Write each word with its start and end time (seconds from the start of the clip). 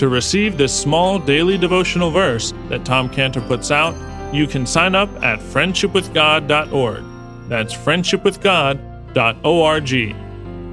To 0.00 0.08
receive 0.08 0.56
this 0.56 0.72
small 0.72 1.18
daily 1.18 1.58
devotional 1.58 2.10
verse 2.10 2.54
that 2.70 2.86
Tom 2.86 3.10
Cantor 3.10 3.42
puts 3.42 3.70
out, 3.70 3.94
you 4.34 4.46
can 4.46 4.64
sign 4.64 4.94
up 4.94 5.10
at 5.22 5.40
friendshipwithgod.org. 5.40 7.04
That's 7.50 7.74
friendshipwithgod.org. 7.74 10.16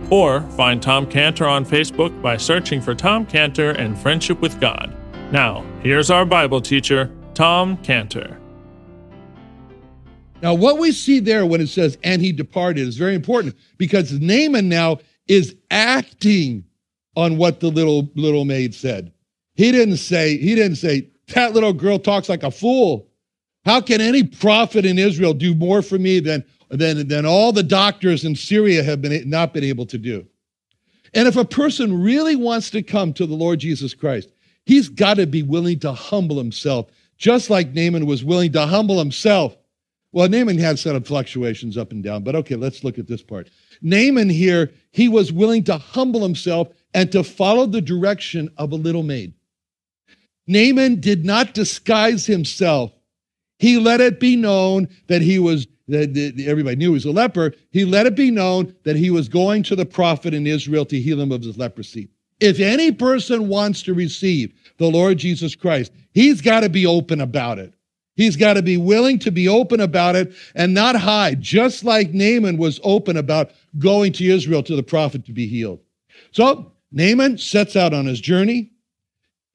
Or 0.10 0.42
find 0.56 0.82
Tom 0.82 1.06
Cantor 1.08 1.46
on 1.46 1.66
Facebook 1.66 2.22
by 2.22 2.38
searching 2.38 2.80
for 2.80 2.96
Tom 2.96 3.26
Cantor 3.26 3.72
and 3.72 4.00
Friendship 4.00 4.40
with 4.40 4.62
God. 4.62 4.96
Now, 5.34 5.66
here's 5.84 6.10
our 6.10 6.26
Bible 6.26 6.62
teacher, 6.62 7.12
Tom 7.34 7.76
Cantor. 7.80 8.40
Now, 10.42 10.54
what 10.54 10.78
we 10.78 10.94
see 10.94 11.20
there 11.20 11.46
when 11.46 11.60
it 11.60 11.68
says, 11.68 11.98
and 12.02 12.22
he 12.22 12.32
departed, 12.32 12.88
is 12.88 12.96
very 12.96 13.16
important 13.16 13.58
because 13.78 14.14
Naaman 14.14 14.70
now 14.70 15.00
is 15.28 15.54
acting 15.70 16.64
on 17.18 17.36
what 17.36 17.60
the 17.60 17.68
little 17.68 18.10
little 18.16 18.46
maid 18.46 18.74
said. 18.74 19.12
He 19.58 19.72
didn't 19.72 19.98
say, 19.98 20.38
he 20.38 20.54
didn't 20.54 20.78
say, 20.78 21.10
that 21.34 21.54
little 21.54 21.74
girl 21.74 21.98
talks 21.98 22.30
like 22.30 22.44
a 22.44 22.52
fool. 22.52 23.08
How 23.66 23.82
can 23.82 24.00
any 24.00 24.24
prophet 24.24 24.86
in 24.86 25.00
Israel 25.00 25.34
do 25.34 25.56
more 25.56 25.82
for 25.82 25.98
me 25.98 26.20
than, 26.20 26.46
than, 26.70 27.08
than 27.08 27.26
all 27.26 27.52
the 27.52 27.64
doctors 27.64 28.24
in 28.24 28.36
Syria 28.36 28.84
have 28.84 29.02
been, 29.02 29.28
not 29.28 29.54
been 29.54 29.64
able 29.64 29.88
to 29.88 29.98
do? 29.98 30.26
And 31.16 31.28
if 31.28 31.36
a 31.36 31.44
person 31.44 32.02
really 32.02 32.36
wants 32.36 32.70
to 32.70 32.84
come 32.84 33.14
to 33.14 33.26
the 33.26 33.34
Lord 33.34 33.60
Jesus 33.60 33.96
Christ, 33.96 34.30
he's 34.66 34.90
got 34.90 35.16
to 35.16 35.26
be 35.26 35.42
willing 35.42 35.80
to 35.80 35.92
humble 35.92 36.38
himself, 36.38 36.92
just 37.18 37.50
like 37.50 37.74
Naaman 37.74 38.06
was 38.06 38.24
willing 38.24 38.52
to 38.52 38.68
humble 38.68 39.00
himself. 39.00 39.58
Well, 40.12 40.30
Naaman 40.30 40.60
had 40.60 40.78
set 40.78 40.96
of 40.96 41.08
fluctuations 41.08 41.78
up 41.78 41.92
and 41.92 42.04
down, 42.04 42.24
but 42.24 42.36
okay, 42.36 42.56
let's 42.56 42.84
look 42.84 43.00
at 43.00 43.08
this 43.08 43.24
part. 43.24 43.50
Naaman 43.82 44.30
here, 44.30 44.72
he 44.92 45.10
was 45.10 45.32
willing 45.32 45.64
to 45.64 45.78
humble 45.78 46.22
himself 46.22 46.70
and 46.94 47.12
to 47.12 47.24
follow 47.24 47.66
the 47.66 47.82
direction 47.82 48.50
of 48.58 48.72
a 48.72 48.76
little 48.76 49.04
maid. 49.04 49.34
Naaman 50.48 51.00
did 51.00 51.26
not 51.26 51.54
disguise 51.54 52.26
himself. 52.26 52.92
He 53.60 53.78
let 53.78 54.02
it 54.02 54.20
be 54.20 54.36
known 54.36 54.88
that 55.08 55.22
he 55.22 55.40
was, 55.40 55.68
that 55.88 56.44
everybody 56.46 56.76
knew 56.76 56.90
he 56.90 56.94
was 56.94 57.06
a 57.06 57.12
leper. 57.12 57.54
He 57.72 57.86
let 57.86 58.06
it 58.06 58.16
be 58.16 58.32
known 58.32 58.74
that 58.84 58.96
he 58.96 59.10
was 59.10 59.28
going 59.28 59.64
to 59.64 59.76
the 59.76 59.86
prophet 59.86 60.34
in 60.34 60.48
Israel 60.48 60.86
to 60.86 61.00
heal 61.00 61.20
him 61.20 61.32
of 61.32 61.44
his 61.44 61.58
leprosy. 61.58 62.10
If 62.40 62.60
any 62.60 62.92
person 62.92 63.48
wants 63.48 63.82
to 63.84 63.94
receive 63.94 64.54
the 64.78 64.90
Lord 64.90 65.18
Jesus 65.18 65.56
Christ, 65.56 65.92
he's 66.14 66.40
got 66.40 66.60
to 66.60 66.70
be 66.70 66.86
open 66.86 67.20
about 67.20 67.58
it. 67.58 67.74
He's 68.16 68.36
got 68.36 68.54
to 68.54 68.64
be 68.64 68.78
willing 68.78 69.20
to 69.20 69.32
be 69.32 69.48
open 69.48 69.80
about 69.80 70.16
it 70.16 70.34
and 70.56 70.74
not 70.74 70.96
hide, 70.96 71.42
just 71.42 71.84
like 71.84 72.14
Naaman 72.14 72.58
was 72.58 72.80
open 72.84 73.18
about 73.18 73.52
going 73.78 74.12
to 74.14 74.26
Israel 74.26 74.64
to 74.64 74.76
the 74.76 74.84
prophet 74.84 75.26
to 75.26 75.34
be 75.34 75.48
healed. 75.48 75.80
So 76.32 76.72
Naaman 76.92 77.38
sets 77.38 77.76
out 77.76 77.94
on 77.94 78.06
his 78.06 78.20
journey. 78.20 78.72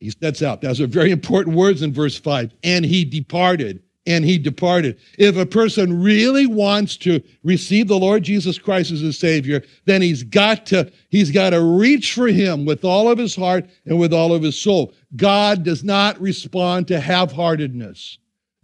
He 0.03 0.11
sets 0.11 0.43
out. 0.43 0.61
Those 0.61 0.81
are 0.81 0.89
very 0.89 1.13
important 1.13 1.57
words 1.57 1.81
in 1.81 1.93
verse 1.93 2.19
5. 2.19 2.53
And 2.65 2.85
he 2.85 3.05
departed. 3.05 3.83
And 4.05 4.25
he 4.25 4.37
departed. 4.37 4.99
If 5.17 5.37
a 5.37 5.47
person 5.47 6.03
really 6.03 6.45
wants 6.45 6.97
to 6.99 7.23
receive 7.45 7.87
the 7.87 7.99
Lord 7.99 8.25
Jesus 8.25 8.59
Christ 8.59 8.91
as 8.91 8.99
his 8.99 9.17
Savior, 9.17 9.63
then 9.85 10.03
he's 10.03 10.25
got 10.25 10.67
to, 10.67 10.91
he's 11.11 11.31
got 11.31 11.51
to 11.51 11.61
reach 11.61 12.15
for 12.15 12.27
him 12.27 12.65
with 12.65 12.85
all 12.85 13.09
of 13.09 13.17
his 13.17 13.37
heart 13.37 13.71
and 13.87 14.01
with 14.01 14.13
all 14.13 14.35
of 14.35 14.43
his 14.43 14.61
soul. 14.61 14.93
God 15.15 15.63
does 15.63 15.85
not 15.85 16.21
respond 16.21 16.89
to 16.89 16.99
half-heartedness. 16.99 18.19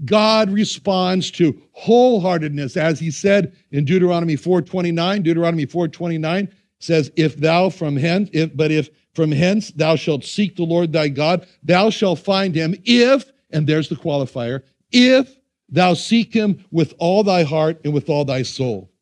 God 0.04 0.50
responds 0.50 1.31
to 1.32 1.60
wholeheartedness, 1.77 2.77
as 2.77 2.98
he 2.98 3.12
said 3.12 3.53
in 3.71 3.84
Deuteronomy 3.84 4.37
4:29. 4.37 5.22
Deuteronomy 5.22 5.66
4:29 5.66 6.48
says, 6.81 7.10
"If 7.16 7.37
thou 7.37 7.69
from 7.69 7.97
hence, 7.97 8.28
if 8.32 8.56
but 8.56 8.71
if 8.71 8.91
from 9.19 9.33
hence 9.33 9.73
thou 9.73 9.97
shalt 9.97 10.23
seek 10.23 10.55
the 10.55 10.62
Lord 10.62 10.93
thy 10.93 11.09
God. 11.09 11.45
Thou 11.65 11.91
shalt 11.91 12.21
find 12.21 12.55
him 12.55 12.77
if, 12.84 13.33
and 13.51 13.67
there's 13.67 13.89
the 13.89 13.97
qualifier, 13.97 14.62
if 14.93 15.34
thou 15.69 15.95
seek 15.95 16.33
him 16.33 16.65
with 16.71 16.95
all 16.99 17.25
thy 17.25 17.43
heart 17.43 17.81
and 17.83 17.93
with 17.93 18.09
all 18.09 18.25
thy 18.25 18.43
soul. 18.43 18.93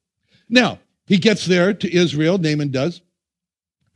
Now, 0.48 0.78
he 1.04 1.18
gets 1.18 1.44
there 1.44 1.74
to 1.74 1.94
Israel, 1.94 2.38
Naaman 2.38 2.70
does, 2.70 3.02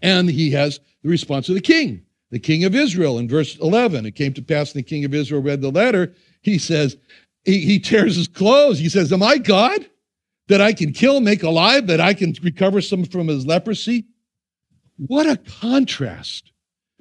and 0.02 0.28
he 0.28 0.50
has 0.50 0.78
the 1.02 1.08
response 1.08 1.48
of 1.48 1.54
the 1.54 1.60
king, 1.62 2.02
the 2.30 2.38
king 2.38 2.64
of 2.64 2.74
Israel. 2.74 3.18
In 3.18 3.26
verse 3.26 3.56
11, 3.56 4.04
it 4.04 4.14
came 4.14 4.34
to 4.34 4.42
pass 4.42 4.74
and 4.74 4.84
the 4.84 4.86
king 4.86 5.06
of 5.06 5.14
Israel 5.14 5.40
read 5.40 5.62
the 5.62 5.70
letter. 5.70 6.12
He 6.42 6.58
says, 6.58 6.98
he, 7.46 7.60
he 7.60 7.78
tears 7.78 8.14
his 8.14 8.28
clothes. 8.28 8.78
He 8.78 8.90
says, 8.90 9.10
Am 9.10 9.22
I 9.22 9.38
God 9.38 9.88
that 10.48 10.60
I 10.60 10.74
can 10.74 10.92
kill, 10.92 11.22
make 11.22 11.44
alive, 11.44 11.86
that 11.86 11.98
I 11.98 12.12
can 12.12 12.34
recover 12.42 12.82
some 12.82 13.06
from 13.06 13.28
his 13.28 13.46
leprosy? 13.46 14.04
What 15.06 15.26
a 15.26 15.36
contrast 15.36 16.52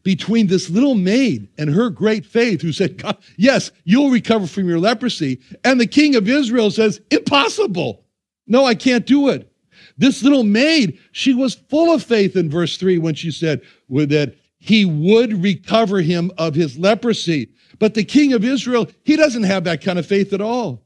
between 0.04 0.48
this 0.48 0.70
little 0.70 0.96
maid 0.96 1.50
and 1.58 1.70
her 1.70 1.90
great 1.90 2.26
faith 2.26 2.62
who 2.62 2.72
said, 2.72 3.04
Yes, 3.36 3.72
you'll 3.84 4.10
recover 4.10 4.48
from 4.48 4.70
your 4.70 4.80
leprosy. 4.80 5.42
And 5.66 5.80
the 5.80 5.88
king 5.88 6.16
of 6.16 6.30
Israel 6.30 6.72
says, 6.72 7.02
Impossible. 7.12 8.06
No, 8.48 8.66
I 8.66 8.76
can't 8.76 9.06
do 9.06 9.28
it. 9.28 9.52
This 9.98 10.24
little 10.24 10.44
maid, 10.44 10.98
she 11.12 11.34
was 11.34 11.56
full 11.56 11.94
of 11.94 12.02
faith 12.02 12.38
in 12.38 12.50
verse 12.50 12.78
3 12.78 13.00
when 13.00 13.16
she 13.16 13.32
said 13.32 13.62
that 13.90 14.36
he 14.60 14.86
would 14.86 15.44
recover 15.44 16.00
him 16.00 16.32
of 16.38 16.56
his 16.56 16.78
leprosy. 16.78 17.50
But 17.80 17.96
the 17.96 18.06
king 18.06 18.32
of 18.32 18.46
Israel, 18.46 18.88
he 19.04 19.18
doesn't 19.18 19.44
have 19.44 19.66
that 19.66 19.84
kind 19.84 20.00
of 20.00 20.06
faith 20.06 20.32
at 20.32 20.42
all. 20.42 20.84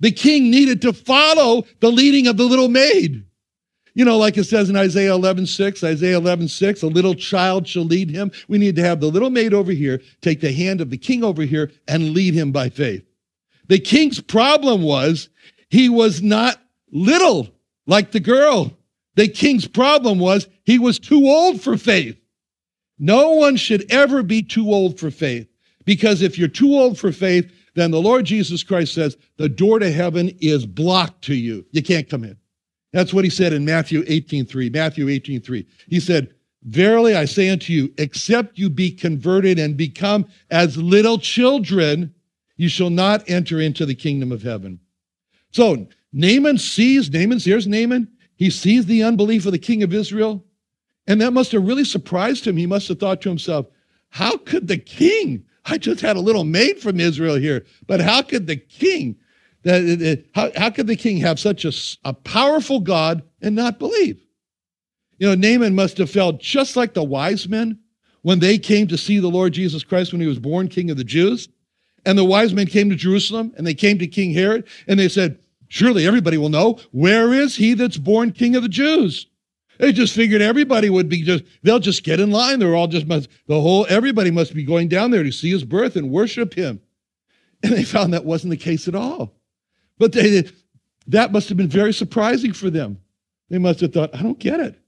The 0.00 0.12
king 0.12 0.50
needed 0.50 0.80
to 0.82 0.94
follow 0.94 1.66
the 1.80 1.92
leading 1.92 2.26
of 2.26 2.38
the 2.38 2.44
little 2.44 2.68
maid. 2.68 3.24
You 3.94 4.04
know, 4.04 4.18
like 4.18 4.36
it 4.36 4.44
says 4.44 4.68
in 4.68 4.76
Isaiah 4.76 5.14
11, 5.14 5.46
6, 5.46 5.84
Isaiah 5.84 6.16
11, 6.16 6.48
6, 6.48 6.82
a 6.82 6.86
little 6.88 7.14
child 7.14 7.68
shall 7.68 7.84
lead 7.84 8.10
him. 8.10 8.32
We 8.48 8.58
need 8.58 8.74
to 8.76 8.82
have 8.82 9.00
the 9.00 9.06
little 9.06 9.30
maid 9.30 9.54
over 9.54 9.70
here 9.70 10.02
take 10.20 10.40
the 10.40 10.52
hand 10.52 10.80
of 10.80 10.90
the 10.90 10.98
king 10.98 11.22
over 11.22 11.42
here 11.42 11.70
and 11.86 12.10
lead 12.10 12.34
him 12.34 12.50
by 12.50 12.70
faith. 12.70 13.04
The 13.68 13.78
king's 13.78 14.20
problem 14.20 14.82
was 14.82 15.28
he 15.68 15.88
was 15.88 16.22
not 16.22 16.60
little 16.90 17.48
like 17.86 18.10
the 18.10 18.20
girl. 18.20 18.76
The 19.14 19.28
king's 19.28 19.68
problem 19.68 20.18
was 20.18 20.48
he 20.64 20.78
was 20.78 20.98
too 20.98 21.24
old 21.26 21.60
for 21.60 21.76
faith. 21.76 22.18
No 22.98 23.30
one 23.30 23.56
should 23.56 23.90
ever 23.92 24.22
be 24.22 24.42
too 24.42 24.72
old 24.72 24.98
for 24.98 25.10
faith 25.10 25.48
because 25.84 26.20
if 26.20 26.36
you're 26.36 26.48
too 26.48 26.74
old 26.74 26.98
for 26.98 27.12
faith, 27.12 27.52
then 27.74 27.90
the 27.90 28.00
Lord 28.00 28.24
Jesus 28.24 28.62
Christ 28.62 28.94
says 28.94 29.16
the 29.36 29.48
door 29.48 29.78
to 29.78 29.90
heaven 29.90 30.30
is 30.40 30.66
blocked 30.66 31.22
to 31.24 31.34
you. 31.34 31.64
You 31.70 31.82
can't 31.82 32.08
come 32.08 32.24
in. 32.24 32.36
That's 32.94 33.12
what 33.12 33.24
he 33.24 33.30
said 33.30 33.52
in 33.52 33.64
Matthew 33.64 34.04
18:3. 34.04 34.72
Matthew 34.72 35.06
18:3. 35.06 35.66
He 35.88 35.98
said, 35.98 36.32
Verily 36.62 37.16
I 37.16 37.24
say 37.24 37.50
unto 37.50 37.72
you, 37.72 37.92
except 37.98 38.56
you 38.56 38.70
be 38.70 38.92
converted 38.92 39.58
and 39.58 39.76
become 39.76 40.26
as 40.50 40.76
little 40.76 41.18
children, 41.18 42.14
you 42.56 42.68
shall 42.68 42.90
not 42.90 43.28
enter 43.28 43.60
into 43.60 43.84
the 43.84 43.96
kingdom 43.96 44.30
of 44.30 44.42
heaven. 44.42 44.78
So 45.50 45.88
Naaman 46.12 46.56
sees, 46.56 47.10
Naaman's, 47.10 47.44
here's 47.44 47.66
Naaman. 47.66 48.08
He 48.36 48.48
sees 48.48 48.86
the 48.86 49.02
unbelief 49.02 49.44
of 49.44 49.52
the 49.52 49.58
king 49.58 49.82
of 49.82 49.92
Israel. 49.92 50.44
And 51.08 51.20
that 51.20 51.32
must 51.32 51.50
have 51.50 51.66
really 51.66 51.84
surprised 51.84 52.46
him. 52.46 52.56
He 52.56 52.66
must 52.66 52.86
have 52.88 53.00
thought 53.00 53.20
to 53.22 53.28
himself, 53.28 53.66
how 54.10 54.36
could 54.36 54.68
the 54.68 54.78
king, 54.78 55.44
I 55.64 55.78
just 55.78 56.00
had 56.00 56.16
a 56.16 56.20
little 56.20 56.44
maid 56.44 56.78
from 56.78 57.00
Israel 57.00 57.34
here, 57.34 57.66
but 57.88 58.00
how 58.00 58.22
could 58.22 58.46
the 58.46 58.56
king, 58.56 59.16
how, 59.64 60.50
how 60.56 60.70
could 60.70 60.86
the 60.86 60.96
king 60.96 61.18
have 61.18 61.38
such 61.38 61.64
a, 61.64 61.72
a 62.04 62.12
powerful 62.12 62.80
God 62.80 63.22
and 63.40 63.54
not 63.56 63.78
believe? 63.78 64.20
You 65.18 65.28
know, 65.28 65.34
Naaman 65.34 65.74
must 65.74 65.98
have 65.98 66.10
felt 66.10 66.40
just 66.40 66.76
like 66.76 66.94
the 66.94 67.04
wise 67.04 67.48
men 67.48 67.78
when 68.22 68.40
they 68.40 68.58
came 68.58 68.88
to 68.88 68.98
see 68.98 69.18
the 69.18 69.28
Lord 69.28 69.52
Jesus 69.52 69.84
Christ 69.84 70.12
when 70.12 70.20
he 70.20 70.26
was 70.26 70.38
born 70.38 70.68
king 70.68 70.90
of 70.90 70.96
the 70.96 71.04
Jews. 71.04 71.48
And 72.04 72.18
the 72.18 72.24
wise 72.24 72.52
men 72.52 72.66
came 72.66 72.90
to 72.90 72.96
Jerusalem 72.96 73.54
and 73.56 73.66
they 73.66 73.74
came 73.74 73.98
to 73.98 74.06
King 74.06 74.32
Herod 74.34 74.66
and 74.86 74.98
they 74.98 75.08
said, 75.08 75.38
Surely 75.68 76.06
everybody 76.06 76.36
will 76.36 76.50
know, 76.50 76.78
where 76.92 77.32
is 77.32 77.56
he 77.56 77.74
that's 77.74 77.96
born 77.96 78.32
king 78.32 78.54
of 78.54 78.62
the 78.62 78.68
Jews? 78.68 79.26
They 79.78 79.92
just 79.92 80.14
figured 80.14 80.42
everybody 80.42 80.88
would 80.88 81.08
be 81.08 81.22
just, 81.22 81.44
they'll 81.62 81.80
just 81.80 82.04
get 82.04 82.20
in 82.20 82.30
line. 82.30 82.58
They're 82.58 82.76
all 82.76 82.86
just, 82.86 83.06
must, 83.06 83.28
the 83.48 83.60
whole, 83.60 83.86
everybody 83.88 84.30
must 84.30 84.54
be 84.54 84.62
going 84.62 84.88
down 84.88 85.10
there 85.10 85.24
to 85.24 85.32
see 85.32 85.50
his 85.50 85.64
birth 85.64 85.96
and 85.96 86.10
worship 86.10 86.54
him. 86.54 86.80
And 87.62 87.72
they 87.72 87.82
found 87.82 88.12
that 88.12 88.24
wasn't 88.24 88.50
the 88.50 88.56
case 88.56 88.86
at 88.88 88.94
all. 88.94 89.34
But 89.98 90.12
they, 90.12 90.44
that 91.08 91.32
must 91.32 91.48
have 91.48 91.58
been 91.58 91.68
very 91.68 91.92
surprising 91.92 92.52
for 92.52 92.70
them. 92.70 92.98
They 93.50 93.58
must 93.58 93.80
have 93.80 93.92
thought, 93.92 94.14
I 94.14 94.22
don't 94.22 94.38
get 94.38 94.60
it. 94.60 94.78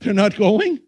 They're 0.00 0.12
not 0.12 0.36
going. 0.36 0.80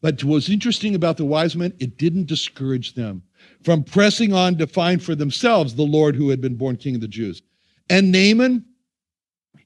But 0.00 0.22
what's 0.22 0.48
interesting 0.48 0.94
about 0.94 1.16
the 1.16 1.24
wise 1.24 1.56
men, 1.56 1.72
it 1.80 1.98
didn't 1.98 2.26
discourage 2.26 2.94
them 2.94 3.22
from 3.62 3.82
pressing 3.82 4.32
on 4.32 4.56
to 4.58 4.66
find 4.66 5.02
for 5.02 5.14
themselves 5.14 5.74
the 5.74 5.82
Lord 5.82 6.14
who 6.14 6.28
had 6.28 6.40
been 6.40 6.54
born 6.54 6.76
king 6.76 6.94
of 6.94 7.00
the 7.00 7.08
Jews. 7.08 7.42
And 7.90 8.12
Naaman, 8.12 8.64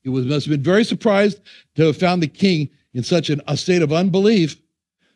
he 0.02 0.08
was, 0.08 0.24
must 0.26 0.46
have 0.46 0.52
been 0.52 0.62
very 0.62 0.84
surprised 0.84 1.40
to 1.74 1.86
have 1.86 1.96
found 1.96 2.22
the 2.22 2.28
king 2.28 2.70
in 2.94 3.02
such 3.02 3.30
an, 3.30 3.42
a 3.46 3.56
state 3.56 3.82
of 3.82 3.92
unbelief 3.92 4.56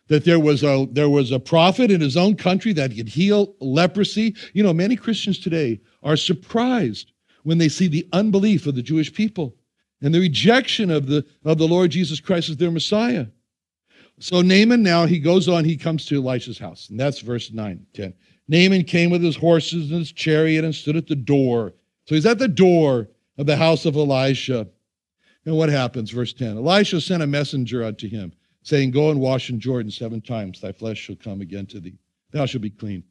that 0.08 0.25
there 0.25 0.38
was 0.38 0.62
a 0.62 0.87
there 0.93 1.08
was 1.08 1.32
a 1.32 1.40
prophet 1.40 1.90
in 1.90 2.00
his 2.00 2.16
own 2.16 2.37
country 2.37 2.72
that 2.75 2.94
could 2.94 3.08
heal 3.08 3.54
leprosy. 3.60 4.37
You 4.52 4.62
know, 4.62 4.72
many 4.72 4.96
Christians 4.96 5.38
today 5.38 5.81
are 6.02 6.16
surprised 6.16 7.12
when 7.46 7.58
they 7.58 7.69
see 7.69 7.87
the 7.87 8.08
unbelief 8.12 8.66
of 8.66 8.75
the 8.75 8.82
Jewish 8.82 9.12
people 9.12 9.54
and 10.02 10.12
the 10.12 10.19
rejection 10.19 10.90
of 10.90 11.06
the 11.06 11.25
of 11.44 11.58
the 11.58 11.69
Lord 11.69 11.93
Jesus 11.93 12.19
Christ 12.19 12.48
as 12.48 12.56
their 12.56 12.72
Messiah. 12.72 13.26
So 14.19 14.43
Naaman 14.43 14.82
now 14.82 15.06
he 15.06 15.20
goes 15.20 15.48
on, 15.48 15.64
he 15.64 15.76
comes 15.76 16.06
to 16.06 16.16
Elisha's 16.16 16.58
house, 16.58 16.90
and 16.90 16.98
that's 16.98 17.20
verse 17.20 17.52
9, 17.52 17.87
10. 17.94 18.14
Naaman 18.48 18.82
came 18.82 19.10
with 19.10 19.22
his 19.22 19.37
horses 19.37 19.93
and 19.93 20.00
his 20.00 20.10
chariot 20.10 20.64
and 20.64 20.75
stood 20.75 20.96
at 20.96 21.06
the 21.06 21.14
door. 21.14 21.72
So 22.06 22.16
he's 22.16 22.26
at 22.26 22.40
the 22.40 22.48
door 22.48 23.06
of 23.38 23.46
the 23.46 23.56
house 23.56 23.87
of 23.87 23.94
Elisha. 23.94 24.66
And 25.44 25.56
what 25.56 25.69
happens? 25.69 26.10
Verse 26.10 26.32
10 26.32 26.56
Elisha 26.56 27.00
sent 27.00 27.22
a 27.22 27.28
messenger 27.28 27.84
unto 27.84 28.08
him, 28.08 28.32
saying, 28.62 28.90
Go 28.90 29.12
and 29.12 29.20
wash 29.20 29.50
in 29.50 29.60
Jordan 29.60 29.93
seven 29.93 30.20
times, 30.20 30.60
thy 30.60 30.72
flesh 30.72 30.98
shall 30.98 31.14
come 31.14 31.43
again 31.43 31.66
to 31.66 31.78
thee. 31.78 31.98
Thou 32.32 32.44
shalt 32.46 32.62
be 32.62 32.70
clean. 32.70 33.04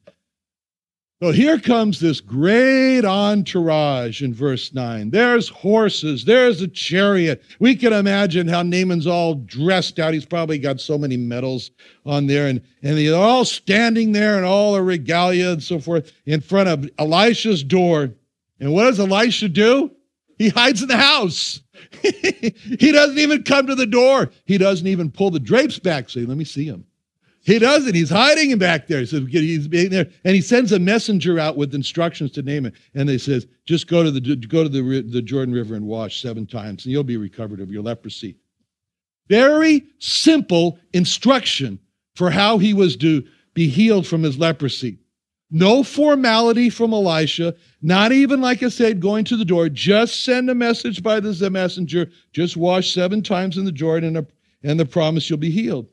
So 1.22 1.32
here 1.32 1.58
comes 1.58 1.98
this 1.98 2.20
great 2.20 3.06
entourage 3.06 4.20
in 4.22 4.34
verse 4.34 4.74
9. 4.74 5.08
There's 5.08 5.48
horses, 5.48 6.26
there's 6.26 6.60
a 6.60 6.68
chariot. 6.68 7.42
We 7.58 7.74
can 7.74 7.94
imagine 7.94 8.46
how 8.48 8.62
Naaman's 8.62 9.06
all 9.06 9.36
dressed 9.36 9.98
out. 9.98 10.12
He's 10.12 10.26
probably 10.26 10.58
got 10.58 10.78
so 10.78 10.98
many 10.98 11.16
medals 11.16 11.70
on 12.04 12.26
there, 12.26 12.48
and, 12.48 12.60
and 12.82 12.98
they're 12.98 13.14
all 13.14 13.46
standing 13.46 14.12
there 14.12 14.36
in 14.36 14.44
all 14.44 14.74
the 14.74 14.82
regalia 14.82 15.52
and 15.52 15.62
so 15.62 15.78
forth 15.78 16.12
in 16.26 16.42
front 16.42 16.68
of 16.68 16.86
Elisha's 16.98 17.64
door. 17.64 18.10
And 18.60 18.74
what 18.74 18.84
does 18.84 19.00
Elisha 19.00 19.48
do? 19.48 19.90
He 20.36 20.50
hides 20.50 20.82
in 20.82 20.88
the 20.88 20.98
house. 20.98 21.62
he 22.02 22.92
doesn't 22.92 23.18
even 23.18 23.42
come 23.42 23.68
to 23.68 23.74
the 23.74 23.86
door. 23.86 24.30
He 24.44 24.58
doesn't 24.58 24.86
even 24.86 25.10
pull 25.10 25.30
the 25.30 25.40
drapes 25.40 25.78
back, 25.78 26.10
say, 26.10 26.26
let 26.26 26.36
me 26.36 26.44
see 26.44 26.66
him. 26.66 26.84
He 27.46 27.60
doesn't. 27.60 27.94
He's 27.94 28.10
hiding 28.10 28.50
him 28.50 28.58
back 28.58 28.88
there. 28.88 29.06
So 29.06 29.24
he's 29.24 29.68
being 29.68 29.90
there, 29.90 30.08
and 30.24 30.34
he 30.34 30.40
sends 30.42 30.72
a 30.72 30.80
messenger 30.80 31.38
out 31.38 31.56
with 31.56 31.76
instructions 31.76 32.32
to 32.32 32.42
Naaman. 32.42 32.72
And 32.92 33.08
they 33.08 33.18
says, 33.18 33.46
just 33.64 33.86
go 33.86 34.02
to 34.02 34.10
the 34.10 34.20
go 34.20 34.64
to 34.64 34.68
the, 34.68 35.02
the 35.02 35.22
Jordan 35.22 35.54
River 35.54 35.76
and 35.76 35.86
wash 35.86 36.20
seven 36.20 36.44
times, 36.46 36.84
and 36.84 36.92
you'll 36.92 37.04
be 37.04 37.16
recovered 37.16 37.60
of 37.60 37.70
your 37.70 37.84
leprosy. 37.84 38.34
Very 39.28 39.84
simple 40.00 40.80
instruction 40.92 41.78
for 42.16 42.30
how 42.30 42.58
he 42.58 42.74
was 42.74 42.96
to 42.96 43.24
be 43.54 43.68
healed 43.68 44.08
from 44.08 44.24
his 44.24 44.38
leprosy. 44.38 44.98
No 45.48 45.84
formality 45.84 46.68
from 46.68 46.92
Elisha, 46.92 47.54
not 47.80 48.10
even, 48.10 48.40
like 48.40 48.64
I 48.64 48.70
said, 48.70 48.98
going 48.98 49.24
to 49.26 49.36
the 49.36 49.44
door. 49.44 49.68
Just 49.68 50.24
send 50.24 50.50
a 50.50 50.54
message 50.54 51.00
by 51.00 51.20
the 51.20 51.48
messenger. 51.48 52.10
Just 52.32 52.56
wash 52.56 52.92
seven 52.92 53.22
times 53.22 53.56
in 53.56 53.64
the 53.64 53.70
Jordan, 53.70 54.16
and, 54.16 54.26
and 54.64 54.80
the 54.80 54.84
promise 54.84 55.30
you'll 55.30 55.38
be 55.38 55.52
healed. 55.52 55.86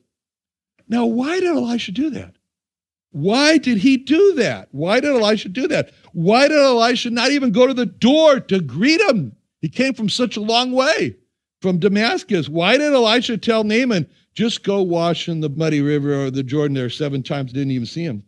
Now, 0.87 1.05
why 1.05 1.39
did 1.39 1.55
Elisha 1.55 1.91
do 1.91 2.09
that? 2.11 2.35
Why 3.11 3.57
did 3.57 3.77
he 3.77 3.97
do 3.97 4.33
that? 4.35 4.69
Why 4.71 4.99
did 4.99 5.11
Elisha 5.11 5.49
do 5.49 5.67
that? 5.67 5.91
Why 6.13 6.47
did 6.47 6.57
Elisha 6.57 7.11
not 7.11 7.31
even 7.31 7.51
go 7.51 7.67
to 7.67 7.73
the 7.73 7.85
door 7.85 8.39
to 8.39 8.59
greet 8.59 8.99
him? 9.01 9.35
He 9.61 9.69
came 9.69 9.93
from 9.93 10.09
such 10.09 10.35
a 10.35 10.41
long 10.41 10.71
way 10.71 11.15
from 11.61 11.77
Damascus. 11.77 12.49
Why 12.49 12.77
did 12.77 12.91
Elisha 12.91 13.37
tell 13.37 13.63
Naaman, 13.63 14.07
just 14.33 14.63
go 14.63 14.81
wash 14.81 15.29
in 15.29 15.41
the 15.41 15.49
muddy 15.49 15.81
river 15.81 16.25
or 16.25 16.31
the 16.31 16.43
Jordan 16.43 16.73
there 16.73 16.89
seven 16.89 17.23
times, 17.23 17.53
didn't 17.53 17.71
even 17.71 17.85
see 17.85 18.03
him? 18.03 18.23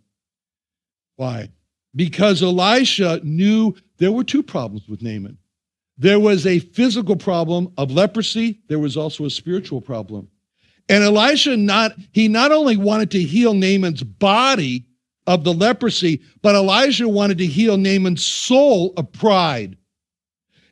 Why? 1.16 1.50
Because 1.96 2.44
Elisha 2.44 3.22
knew 3.24 3.76
there 3.98 4.12
were 4.12 4.24
two 4.24 4.44
problems 4.44 4.88
with 4.88 5.02
Naaman. 5.02 5.38
There 5.98 6.20
was 6.20 6.46
a 6.46 6.60
physical 6.60 7.16
problem 7.16 7.72
of 7.78 7.92
leprosy, 7.92 8.62
there 8.68 8.80
was 8.80 8.98
also 8.98 9.26
a 9.26 9.30
spiritual 9.30 9.82
problem. 9.82 10.28
And 10.88 11.04
Elisha 11.04 11.58
not 11.58 11.94
he 12.12 12.28
not 12.28 12.52
only 12.52 12.78
wanted 12.78 13.12
to 13.12 13.22
heal 13.22 13.54
Naaman's 13.54 14.04
body 14.04 14.86
of 15.28 15.44
the 15.44 15.54
leprosy, 15.54 16.22
but 16.42 16.56
Elijah 16.56 17.10
wanted 17.10 17.40
to 17.40 17.46
heal 17.46 17.78
Naaman's 17.78 18.26
soul 18.26 18.94
of 18.98 19.12
pride. 19.12 19.78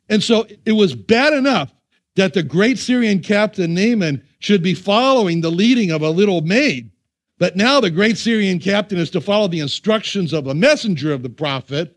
And 0.08 0.22
so 0.22 0.46
it 0.64 0.72
was 0.72 0.94
bad 0.94 1.32
enough 1.32 1.72
that 2.16 2.34
the 2.34 2.42
great 2.42 2.78
Syrian 2.78 3.20
captain 3.20 3.74
Naaman 3.74 4.22
should 4.38 4.62
be 4.62 4.74
following 4.74 5.40
the 5.40 5.50
leading 5.50 5.90
of 5.90 6.02
a 6.02 6.10
little 6.10 6.42
maid. 6.42 6.90
But 7.38 7.56
now 7.56 7.80
the 7.80 7.90
great 7.90 8.16
Syrian 8.16 8.60
captain 8.60 8.98
is 8.98 9.10
to 9.10 9.20
follow 9.20 9.48
the 9.48 9.60
instructions 9.60 10.32
of 10.32 10.46
a 10.46 10.54
messenger 10.54 11.12
of 11.12 11.22
the 11.22 11.28
prophet 11.28 11.96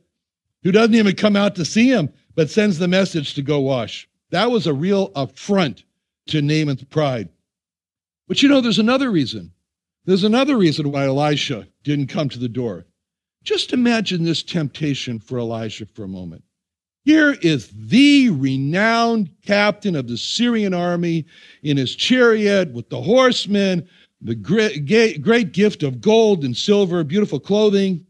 who 0.63 0.71
doesn't 0.71 0.95
even 0.95 1.15
come 1.15 1.35
out 1.35 1.55
to 1.55 1.65
see 1.65 1.89
him, 1.89 2.11
but 2.33 2.49
sends 2.49 2.79
the 2.79 2.87
message 2.87 3.35
to 3.35 3.43
go 3.43 3.59
wash. 3.59 4.09
That 4.31 4.49
was 4.49 4.65
a 4.65 4.73
real 4.73 5.11
affront 5.15 5.83
to 6.27 6.41
Naaman's 6.41 6.83
pride. 6.85 7.29
But 8.27 8.43
you 8.43 8.49
know, 8.49 8.61
there's 8.61 8.79
another 8.79 9.09
reason. 9.09 9.51
There's 10.05 10.23
another 10.23 10.57
reason 10.57 10.91
why 10.91 11.05
Elisha 11.05 11.67
didn't 11.83 12.07
come 12.07 12.29
to 12.29 12.39
the 12.39 12.49
door. 12.49 12.85
Just 13.43 13.73
imagine 13.73 14.23
this 14.23 14.43
temptation 14.43 15.19
for 15.19 15.39
Elisha 15.39 15.85
for 15.85 16.03
a 16.03 16.07
moment. 16.07 16.43
Here 17.05 17.37
is 17.41 17.71
the 17.73 18.29
renowned 18.31 19.29
captain 19.45 19.95
of 19.95 20.09
the 20.09 20.17
Syrian 20.17 20.73
army 20.73 21.25
in 21.63 21.77
his 21.77 21.95
chariot 21.95 22.73
with 22.73 22.89
the 22.89 23.01
horsemen, 23.01 23.87
the 24.19 24.35
great, 24.35 25.21
great 25.21 25.53
gift 25.53 25.83
of 25.83 26.01
gold 26.01 26.43
and 26.43 26.55
silver, 26.55 27.05
beautiful 27.05 27.39
clothing. 27.39 28.05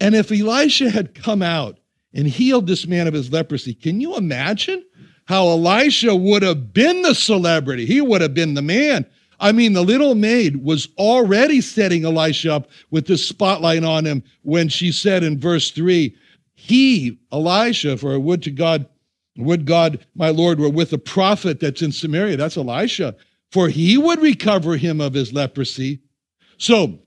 And 0.00 0.14
if 0.14 0.30
Elisha 0.30 0.90
had 0.90 1.16
come 1.16 1.42
out 1.42 1.80
and 2.14 2.28
healed 2.28 2.68
this 2.68 2.86
man 2.86 3.08
of 3.08 3.14
his 3.14 3.32
leprosy, 3.32 3.74
can 3.74 4.00
you 4.00 4.16
imagine 4.16 4.84
how 5.24 5.48
Elisha 5.48 6.14
would 6.14 6.42
have 6.42 6.72
been 6.72 7.02
the 7.02 7.14
celebrity? 7.14 7.86
He 7.86 8.00
would 8.00 8.20
have 8.20 8.34
been 8.34 8.54
the 8.54 8.62
man. 8.62 9.04
I 9.42 9.50
mean, 9.50 9.72
the 9.72 9.82
little 9.82 10.14
maid 10.14 10.62
was 10.62 10.88
already 10.96 11.60
setting 11.60 12.04
Elisha 12.04 12.54
up 12.54 12.70
with 12.92 13.08
the 13.08 13.18
spotlight 13.18 13.82
on 13.82 14.04
him 14.04 14.22
when 14.42 14.68
she 14.68 14.92
said 14.92 15.24
in 15.24 15.40
verse 15.40 15.72
3, 15.72 16.14
He, 16.54 17.18
Elisha, 17.32 17.96
for 17.98 18.18
would 18.20 18.44
to 18.44 18.52
God, 18.52 18.86
would 19.36 19.66
God, 19.66 20.06
my 20.14 20.28
Lord, 20.28 20.60
were 20.60 20.68
with 20.68 20.92
a 20.92 20.98
prophet 20.98 21.58
that's 21.58 21.82
in 21.82 21.90
Samaria. 21.90 22.36
That's 22.36 22.56
Elisha, 22.56 23.16
for 23.50 23.68
he 23.68 23.98
would 23.98 24.22
recover 24.22 24.76
him 24.76 25.00
of 25.00 25.12
his 25.12 25.32
leprosy. 25.32 25.98
So 26.56 27.00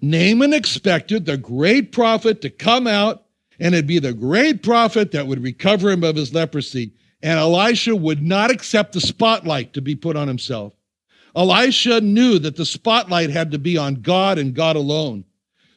Naaman 0.00 0.54
expected 0.54 1.26
the 1.26 1.36
great 1.36 1.92
prophet 1.92 2.40
to 2.40 2.48
come 2.48 2.86
out, 2.86 3.26
and 3.58 3.74
it'd 3.74 3.86
be 3.86 3.98
the 3.98 4.14
great 4.14 4.62
prophet 4.62 5.12
that 5.12 5.26
would 5.26 5.42
recover 5.42 5.90
him 5.90 6.04
of 6.04 6.16
his 6.16 6.32
leprosy. 6.32 6.94
And 7.22 7.38
Elisha 7.38 7.94
would 7.94 8.22
not 8.22 8.50
accept 8.50 8.94
the 8.94 9.00
spotlight 9.02 9.74
to 9.74 9.82
be 9.82 9.94
put 9.94 10.16
on 10.16 10.26
himself. 10.26 10.72
Elisha 11.36 12.00
knew 12.00 12.38
that 12.38 12.56
the 12.56 12.66
spotlight 12.66 13.30
had 13.30 13.50
to 13.52 13.58
be 13.58 13.76
on 13.76 13.96
God 13.96 14.38
and 14.38 14.54
God 14.54 14.76
alone. 14.76 15.24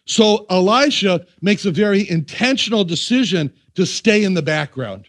So 0.05 0.45
Elisha 0.49 1.25
makes 1.41 1.65
a 1.65 1.71
very 1.71 2.09
intentional 2.09 2.83
decision 2.83 3.53
to 3.75 3.85
stay 3.85 4.23
in 4.23 4.33
the 4.33 4.41
background. 4.41 5.07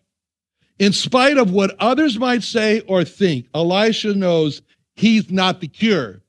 In 0.78 0.92
spite 0.92 1.38
of 1.38 1.50
what 1.50 1.76
others 1.78 2.18
might 2.18 2.42
say 2.42 2.80
or 2.80 3.04
think, 3.04 3.46
Elisha 3.54 4.14
knows 4.14 4.62
he's 4.96 5.30
not 5.30 5.60
the 5.60 5.68
cure. 5.68 6.22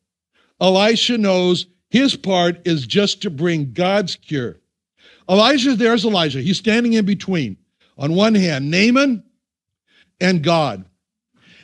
Elisha 0.62 1.17
knows 1.17 1.67
his 1.89 2.15
part 2.15 2.65
is 2.67 2.86
just 2.86 3.22
to 3.22 3.29
bring 3.29 3.74
God's 3.74 4.15
cure. 4.15 4.60
Elijah, 5.29 5.75
there's 5.75 6.05
Elijah. 6.05 6.41
He's 6.41 6.57
standing 6.57 6.93
in 6.93 7.05
between. 7.05 7.57
On 7.98 8.13
one 8.13 8.36
hand, 8.36 8.69
Naaman, 8.69 9.24
and 10.19 10.43
God. 10.43 10.86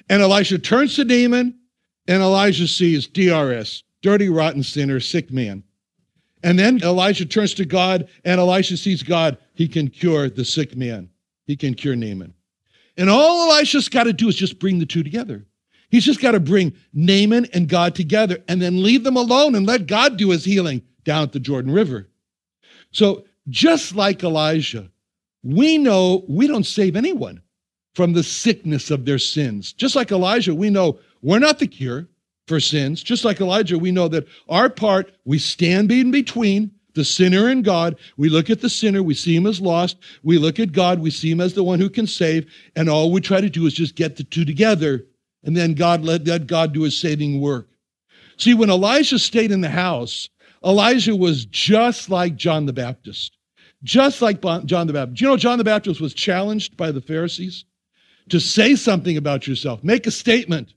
And 0.09 0.21
Elisha 0.21 0.57
turns 0.59 0.95
to 0.95 1.05
Naaman, 1.05 1.55
and 2.11 2.21
Elijah 2.21 2.67
sees 2.67 3.07
DRS, 3.07 3.83
dirty, 4.01 4.27
rotten 4.27 4.63
sinner, 4.63 4.99
sick 4.99 5.31
man. 5.31 5.63
And 6.43 6.59
then 6.59 6.83
Elijah 6.83 7.25
turns 7.25 7.53
to 7.53 7.63
God, 7.63 8.09
and 8.25 8.37
Elisha 8.37 8.75
sees 8.75 9.01
God. 9.01 9.37
He 9.53 9.65
can 9.65 9.87
cure 9.87 10.29
the 10.29 10.43
sick 10.43 10.75
man, 10.75 11.09
he 11.45 11.55
can 11.55 11.73
cure 11.73 11.95
Naaman. 11.95 12.33
And 12.97 13.09
all 13.09 13.49
Elisha's 13.49 13.87
got 13.87 14.03
to 14.03 14.13
do 14.13 14.27
is 14.27 14.35
just 14.35 14.59
bring 14.59 14.77
the 14.77 14.85
two 14.85 15.03
together. 15.03 15.45
He's 15.89 16.03
just 16.03 16.19
got 16.19 16.31
to 16.31 16.41
bring 16.41 16.73
Naaman 16.93 17.45
and 17.53 17.69
God 17.69 17.95
together 17.95 18.43
and 18.49 18.61
then 18.61 18.83
leave 18.83 19.05
them 19.05 19.15
alone 19.15 19.55
and 19.55 19.65
let 19.65 19.87
God 19.87 20.17
do 20.17 20.31
his 20.31 20.43
healing 20.43 20.81
down 21.05 21.23
at 21.23 21.31
the 21.31 21.39
Jordan 21.39 21.71
River. 21.71 22.09
So, 22.91 23.23
just 23.47 23.95
like 23.95 24.21
Elijah, 24.21 24.91
we 25.43 25.77
know 25.77 26.25
we 26.27 26.47
don't 26.47 26.65
save 26.65 26.97
anyone 26.97 27.41
from 27.93 28.13
the 28.13 28.23
sickness 28.23 28.91
of 28.91 29.05
their 29.05 29.19
sins. 29.19 29.73
Just 29.73 29.95
like 29.95 30.11
Elijah, 30.11 30.55
we 30.55 30.69
know 30.69 30.99
we're 31.21 31.39
not 31.39 31.59
the 31.59 31.67
cure 31.67 32.07
for 32.47 32.59
sins. 32.59 33.03
Just 33.03 33.25
like 33.25 33.41
Elijah, 33.41 33.77
we 33.77 33.91
know 33.91 34.07
that 34.07 34.27
our 34.49 34.69
part, 34.69 35.11
we 35.25 35.39
stand 35.39 35.91
in 35.91 36.11
between 36.11 36.71
the 36.93 37.05
sinner 37.05 37.47
and 37.47 37.63
God. 37.63 37.97
We 38.17 38.29
look 38.29 38.49
at 38.49 38.61
the 38.61 38.69
sinner, 38.69 39.03
we 39.03 39.13
see 39.13 39.35
him 39.35 39.45
as 39.45 39.61
lost. 39.61 39.97
We 40.23 40.37
look 40.37 40.59
at 40.59 40.71
God, 40.71 40.99
we 40.99 41.11
see 41.11 41.31
him 41.31 41.41
as 41.41 41.53
the 41.53 41.63
one 41.63 41.79
who 41.79 41.89
can 41.89 42.07
save. 42.07 42.51
And 42.75 42.89
all 42.89 43.11
we 43.11 43.21
try 43.21 43.41
to 43.41 43.49
do 43.49 43.65
is 43.65 43.73
just 43.73 43.95
get 43.95 44.15
the 44.15 44.23
two 44.23 44.45
together. 44.45 45.05
And 45.43 45.55
then 45.55 45.73
God 45.73 46.03
let, 46.03 46.25
let 46.25 46.47
God 46.47 46.73
do 46.73 46.83
his 46.83 46.99
saving 46.99 47.41
work. 47.41 47.69
See, 48.37 48.53
when 48.53 48.69
Elijah 48.69 49.19
stayed 49.19 49.51
in 49.51 49.61
the 49.61 49.69
house, 49.69 50.29
Elijah 50.63 51.15
was 51.15 51.45
just 51.45 52.09
like 52.09 52.35
John 52.35 52.65
the 52.65 52.73
Baptist. 52.73 53.37
Just 53.83 54.21
like 54.21 54.41
John 54.65 54.87
the 54.87 54.93
Baptist. 54.93 55.21
You 55.21 55.27
know, 55.27 55.37
John 55.37 55.57
the 55.57 55.63
Baptist 55.63 56.01
was 56.01 56.13
challenged 56.13 56.77
by 56.77 56.91
the 56.91 57.01
Pharisees 57.01 57.65
to 58.31 58.39
say 58.39 58.75
something 58.75 59.17
about 59.17 59.47
yourself, 59.47 59.83
make 59.83 60.07
a 60.07 60.11
statement. 60.11 60.73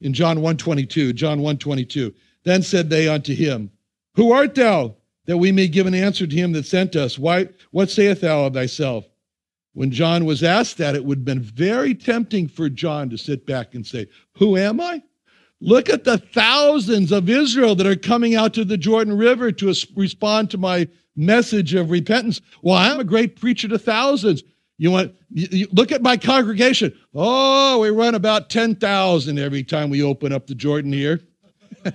In 0.00 0.12
John 0.12 0.36
122, 0.36 1.12
John 1.12 1.40
122, 1.40 2.14
then 2.44 2.62
said 2.62 2.88
they 2.88 3.08
unto 3.08 3.34
him, 3.34 3.70
Who 4.14 4.32
art 4.32 4.54
thou? 4.54 4.94
that 5.28 5.36
we 5.36 5.52
may 5.52 5.68
give 5.68 5.86
an 5.86 5.94
answer 5.94 6.26
to 6.26 6.34
him 6.34 6.52
that 6.52 6.64
sent 6.64 6.96
us. 6.96 7.18
Why, 7.18 7.48
what 7.70 7.90
sayest 7.90 8.22
thou 8.22 8.46
of 8.46 8.54
thyself? 8.54 9.04
When 9.74 9.90
John 9.90 10.24
was 10.24 10.42
asked 10.42 10.78
that, 10.78 10.96
it 10.96 11.04
would 11.04 11.18
have 11.18 11.24
been 11.26 11.42
very 11.42 11.94
tempting 11.94 12.48
for 12.48 12.70
John 12.70 13.10
to 13.10 13.18
sit 13.18 13.44
back 13.44 13.74
and 13.74 13.86
say, 13.86 14.08
Who 14.36 14.56
am 14.56 14.80
I? 14.80 15.02
Look 15.60 15.90
at 15.90 16.04
the 16.04 16.16
thousands 16.16 17.12
of 17.12 17.28
Israel 17.28 17.74
that 17.74 17.86
are 17.86 17.94
coming 17.94 18.36
out 18.36 18.54
to 18.54 18.64
the 18.64 18.78
Jordan 18.78 19.18
River 19.18 19.52
to 19.52 19.74
respond 19.94 20.50
to 20.50 20.58
my 20.58 20.88
message 21.14 21.74
of 21.74 21.90
repentance. 21.90 22.40
Well, 22.62 22.76
I'm 22.76 22.98
a 22.98 23.04
great 23.04 23.38
preacher 23.38 23.68
to 23.68 23.78
thousands. 23.78 24.42
You 24.78 24.90
want 24.90 25.14
you, 25.30 25.48
you 25.50 25.68
look 25.72 25.92
at 25.92 26.02
my 26.02 26.16
congregation. 26.16 26.96
Oh, 27.14 27.80
we 27.80 27.90
run 27.90 28.14
about 28.14 28.48
10,000 28.48 29.38
every 29.38 29.64
time 29.64 29.90
we 29.90 30.02
open 30.02 30.32
up 30.32 30.46
the 30.46 30.54
Jordan 30.54 30.92
here. 30.92 31.20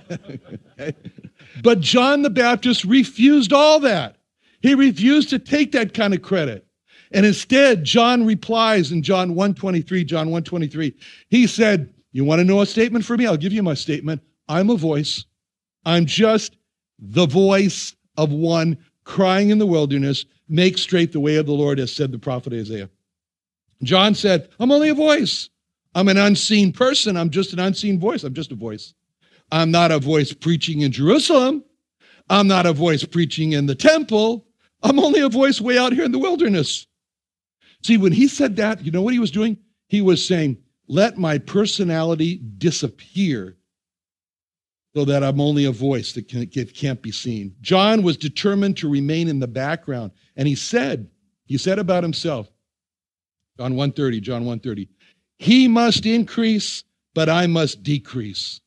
But 1.62 1.80
John 1.80 2.22
the 2.22 2.30
Baptist 2.30 2.84
refused 2.84 3.52
all 3.52 3.80
that. 3.80 4.16
He 4.60 4.74
refused 4.74 5.30
to 5.30 5.38
take 5.38 5.72
that 5.72 5.94
kind 5.94 6.14
of 6.14 6.22
credit. 6.22 6.66
And 7.12 7.24
instead, 7.24 7.84
John 7.84 8.26
replies 8.26 8.90
in 8.90 9.02
John 9.02 9.34
123, 9.34 10.04
John 10.04 10.26
123. 10.26 10.94
He 11.28 11.46
said, 11.46 11.92
You 12.12 12.24
want 12.24 12.40
to 12.40 12.44
know 12.44 12.60
a 12.60 12.66
statement 12.66 13.04
for 13.04 13.16
me? 13.16 13.26
I'll 13.26 13.36
give 13.36 13.52
you 13.52 13.62
my 13.62 13.74
statement. 13.74 14.22
I'm 14.48 14.70
a 14.70 14.76
voice. 14.76 15.26
I'm 15.84 16.06
just 16.06 16.56
the 16.98 17.26
voice 17.26 17.94
of 18.16 18.32
one 18.32 18.78
crying 19.04 19.50
in 19.50 19.58
the 19.58 19.66
wilderness, 19.66 20.24
make 20.48 20.78
straight 20.78 21.12
the 21.12 21.20
way 21.20 21.36
of 21.36 21.46
the 21.46 21.52
Lord, 21.52 21.78
as 21.78 21.92
said 21.92 22.12
the 22.12 22.18
prophet 22.18 22.52
Isaiah. 22.52 22.90
John 23.82 24.14
said, 24.14 24.48
I'm 24.58 24.72
only 24.72 24.88
a 24.88 24.94
voice. 24.94 25.50
I'm 25.94 26.08
an 26.08 26.16
unseen 26.16 26.72
person. 26.72 27.16
I'm 27.16 27.30
just 27.30 27.52
an 27.52 27.58
unseen 27.58 28.00
voice. 28.00 28.24
I'm 28.24 28.34
just 28.34 28.52
a 28.52 28.56
voice. 28.56 28.94
I'm 29.52 29.70
not 29.70 29.92
a 29.92 29.98
voice 29.98 30.32
preaching 30.32 30.80
in 30.80 30.92
Jerusalem. 30.92 31.64
I'm 32.28 32.46
not 32.46 32.66
a 32.66 32.72
voice 32.72 33.04
preaching 33.04 33.52
in 33.52 33.66
the 33.66 33.74
temple. 33.74 34.46
I'm 34.82 34.98
only 34.98 35.20
a 35.20 35.28
voice 35.28 35.60
way 35.60 35.78
out 35.78 35.92
here 35.92 36.04
in 36.04 36.12
the 36.12 36.18
wilderness. 36.18 36.86
See, 37.82 37.96
when 37.96 38.12
he 38.12 38.28
said 38.28 38.56
that, 38.56 38.84
you 38.84 38.90
know 38.90 39.02
what 39.02 39.12
he 39.12 39.20
was 39.20 39.30
doing? 39.30 39.58
He 39.88 40.00
was 40.00 40.24
saying, 40.24 40.58
Let 40.88 41.18
my 41.18 41.38
personality 41.38 42.40
disappear 42.58 43.56
so 44.94 45.04
that 45.04 45.24
I'm 45.24 45.40
only 45.40 45.64
a 45.64 45.72
voice 45.72 46.12
that 46.12 46.28
can, 46.28 46.46
can't 46.46 47.02
be 47.02 47.10
seen. 47.10 47.54
John 47.60 48.02
was 48.02 48.16
determined 48.16 48.76
to 48.78 48.88
remain 48.88 49.28
in 49.28 49.40
the 49.40 49.48
background. 49.48 50.12
And 50.36 50.46
he 50.46 50.54
said, 50.54 51.08
he 51.46 51.58
said 51.58 51.78
about 51.78 52.04
himself, 52.04 52.48
John 53.58 53.72
130, 53.74 54.20
John 54.20 54.44
130, 54.44 54.88
he 55.38 55.66
must 55.66 56.06
increase, 56.06 56.84
but 57.12 57.28
I 57.28 57.46
must 57.48 57.82
decrease. 57.82 58.60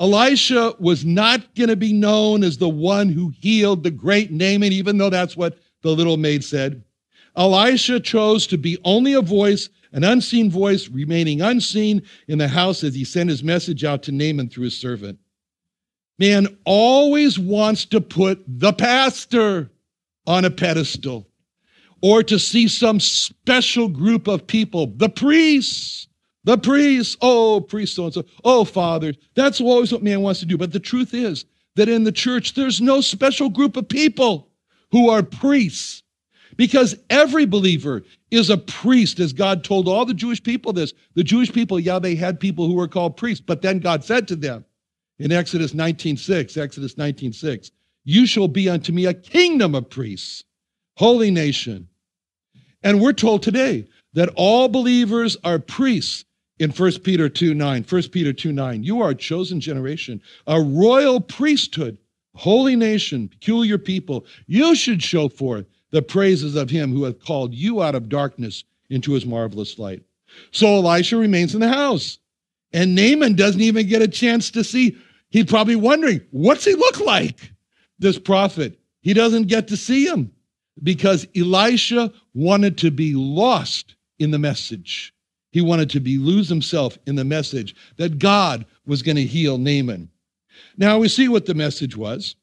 Elisha 0.00 0.74
was 0.80 1.04
not 1.04 1.54
going 1.54 1.68
to 1.68 1.76
be 1.76 1.92
known 1.92 2.42
as 2.42 2.58
the 2.58 2.68
one 2.68 3.08
who 3.10 3.28
healed 3.38 3.84
the 3.84 3.90
great 3.90 4.32
Naaman, 4.32 4.72
even 4.72 4.98
though 4.98 5.10
that's 5.10 5.36
what 5.36 5.58
the 5.82 5.90
little 5.90 6.16
maid 6.16 6.42
said. 6.42 6.82
Elisha 7.36 8.00
chose 8.00 8.46
to 8.46 8.56
be 8.56 8.78
only 8.84 9.12
a 9.12 9.20
voice, 9.20 9.68
an 9.92 10.04
unseen 10.04 10.50
voice, 10.50 10.88
remaining 10.88 11.42
unseen 11.42 12.02
in 12.28 12.38
the 12.38 12.48
house 12.48 12.82
as 12.82 12.94
he 12.94 13.04
sent 13.04 13.30
his 13.30 13.44
message 13.44 13.84
out 13.84 14.02
to 14.04 14.12
Naaman 14.12 14.48
through 14.48 14.64
his 14.64 14.78
servant. 14.78 15.18
Man 16.18 16.58
always 16.64 17.38
wants 17.38 17.84
to 17.86 18.00
put 18.00 18.42
the 18.46 18.72
pastor 18.72 19.70
on 20.26 20.44
a 20.44 20.50
pedestal 20.50 21.26
or 22.02 22.22
to 22.22 22.38
see 22.38 22.68
some 22.68 23.00
special 23.00 23.88
group 23.88 24.28
of 24.28 24.46
people, 24.46 24.92
the 24.96 25.08
priests, 25.08 26.06
the 26.44 26.58
priests, 26.58 27.16
oh, 27.20 27.60
priests, 27.60 27.96
so 27.96 28.04
and 28.04 28.14
so, 28.14 28.24
oh, 28.44 28.64
father. 28.64 29.14
That's 29.34 29.60
always 29.60 29.90
what 29.90 30.02
man 30.02 30.20
wants 30.20 30.40
to 30.40 30.46
do. 30.46 30.58
But 30.58 30.72
the 30.72 30.80
truth 30.80 31.14
is 31.14 31.46
that 31.76 31.88
in 31.88 32.04
the 32.04 32.12
church, 32.12 32.54
there's 32.54 32.80
no 32.80 33.00
special 33.00 33.48
group 33.48 33.76
of 33.76 33.88
people 33.88 34.50
who 34.92 35.08
are 35.08 35.22
priests 35.22 36.02
because 36.56 36.94
every 37.10 37.46
believer 37.46 38.02
is 38.30 38.50
a 38.50 38.58
priest, 38.58 39.18
as 39.18 39.32
God 39.32 39.64
told 39.64 39.88
all 39.88 40.04
the 40.04 40.14
Jewish 40.14 40.42
people 40.42 40.72
this. 40.72 40.92
The 41.14 41.24
Jewish 41.24 41.52
people, 41.52 41.80
yeah, 41.80 41.98
they 41.98 42.14
had 42.14 42.38
people 42.38 42.66
who 42.66 42.74
were 42.74 42.86
called 42.86 43.16
priests, 43.16 43.44
but 43.44 43.62
then 43.62 43.80
God 43.80 44.04
said 44.04 44.28
to 44.28 44.36
them 44.36 44.64
in 45.18 45.32
Exodus 45.32 45.72
19:6, 45.74 46.56
Exodus 46.56 46.94
19:6, 46.96 47.70
you 48.04 48.26
shall 48.26 48.48
be 48.48 48.68
unto 48.68 48.92
me 48.92 49.06
a 49.06 49.14
kingdom 49.14 49.74
of 49.74 49.90
priests, 49.90 50.44
holy 50.96 51.30
nation. 51.30 51.88
And 52.82 53.00
we're 53.00 53.12
told 53.12 53.42
today 53.42 53.86
that 54.12 54.30
all 54.36 54.68
believers 54.68 55.36
are 55.42 55.58
priests 55.58 56.24
in 56.58 56.70
1 56.70 57.00
Peter 57.00 57.28
2 57.28 57.54
9. 57.54 57.84
1 57.88 58.02
Peter 58.10 58.32
2 58.32 58.52
9. 58.52 58.82
You 58.82 59.00
are 59.00 59.10
a 59.10 59.14
chosen 59.14 59.60
generation, 59.60 60.20
a 60.46 60.60
royal 60.60 61.20
priesthood, 61.20 61.98
holy 62.34 62.76
nation, 62.76 63.28
peculiar 63.28 63.78
people. 63.78 64.26
You 64.46 64.74
should 64.74 65.02
show 65.02 65.28
forth 65.28 65.66
the 65.90 66.02
praises 66.02 66.56
of 66.56 66.70
him 66.70 66.92
who 66.92 67.04
hath 67.04 67.24
called 67.24 67.54
you 67.54 67.82
out 67.82 67.94
of 67.94 68.08
darkness 68.08 68.64
into 68.90 69.12
his 69.12 69.24
marvelous 69.24 69.78
light. 69.78 70.02
So 70.50 70.66
Elisha 70.66 71.16
remains 71.16 71.54
in 71.54 71.60
the 71.60 71.68
house. 71.68 72.18
And 72.72 72.96
Naaman 72.96 73.36
doesn't 73.36 73.60
even 73.60 73.86
get 73.86 74.02
a 74.02 74.08
chance 74.08 74.50
to 74.50 74.64
see. 74.64 74.96
He's 75.34 75.46
probably 75.46 75.74
wondering, 75.74 76.20
what's 76.30 76.64
he 76.64 76.74
look 76.74 77.00
like? 77.00 77.50
This 77.98 78.20
prophet. 78.20 78.78
He 79.00 79.14
doesn't 79.14 79.48
get 79.48 79.66
to 79.66 79.76
see 79.76 80.06
him 80.06 80.30
because 80.80 81.26
Elisha 81.34 82.12
wanted 82.34 82.78
to 82.78 82.92
be 82.92 83.14
lost 83.14 83.96
in 84.20 84.30
the 84.30 84.38
message. 84.38 85.12
He 85.50 85.60
wanted 85.60 85.90
to 85.90 85.98
be 85.98 86.18
lose 86.18 86.48
himself 86.48 86.98
in 87.08 87.16
the 87.16 87.24
message 87.24 87.74
that 87.96 88.20
God 88.20 88.64
was 88.86 89.02
going 89.02 89.16
to 89.16 89.24
heal 89.24 89.58
Naaman. 89.58 90.08
Now 90.76 91.00
we 91.00 91.08
see 91.08 91.26
what 91.26 91.46
the 91.46 91.54
message 91.54 91.96
was 91.96 92.36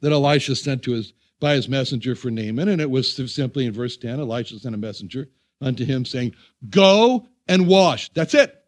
that 0.00 0.10
Elisha 0.10 0.56
sent 0.56 0.82
to 0.82 0.94
his 0.94 1.12
by 1.38 1.54
his 1.54 1.68
messenger 1.68 2.16
for 2.16 2.32
Naaman, 2.32 2.70
and 2.70 2.80
it 2.80 2.90
was 2.90 3.14
simply 3.32 3.66
in 3.66 3.72
verse 3.72 3.96
10, 3.96 4.18
Elisha 4.18 4.58
sent 4.58 4.74
a 4.74 4.78
messenger 4.78 5.28
unto 5.60 5.84
him 5.84 6.04
saying, 6.04 6.34
Go 6.70 7.28
and 7.46 7.68
wash. 7.68 8.10
That's 8.14 8.34
it. 8.34 8.61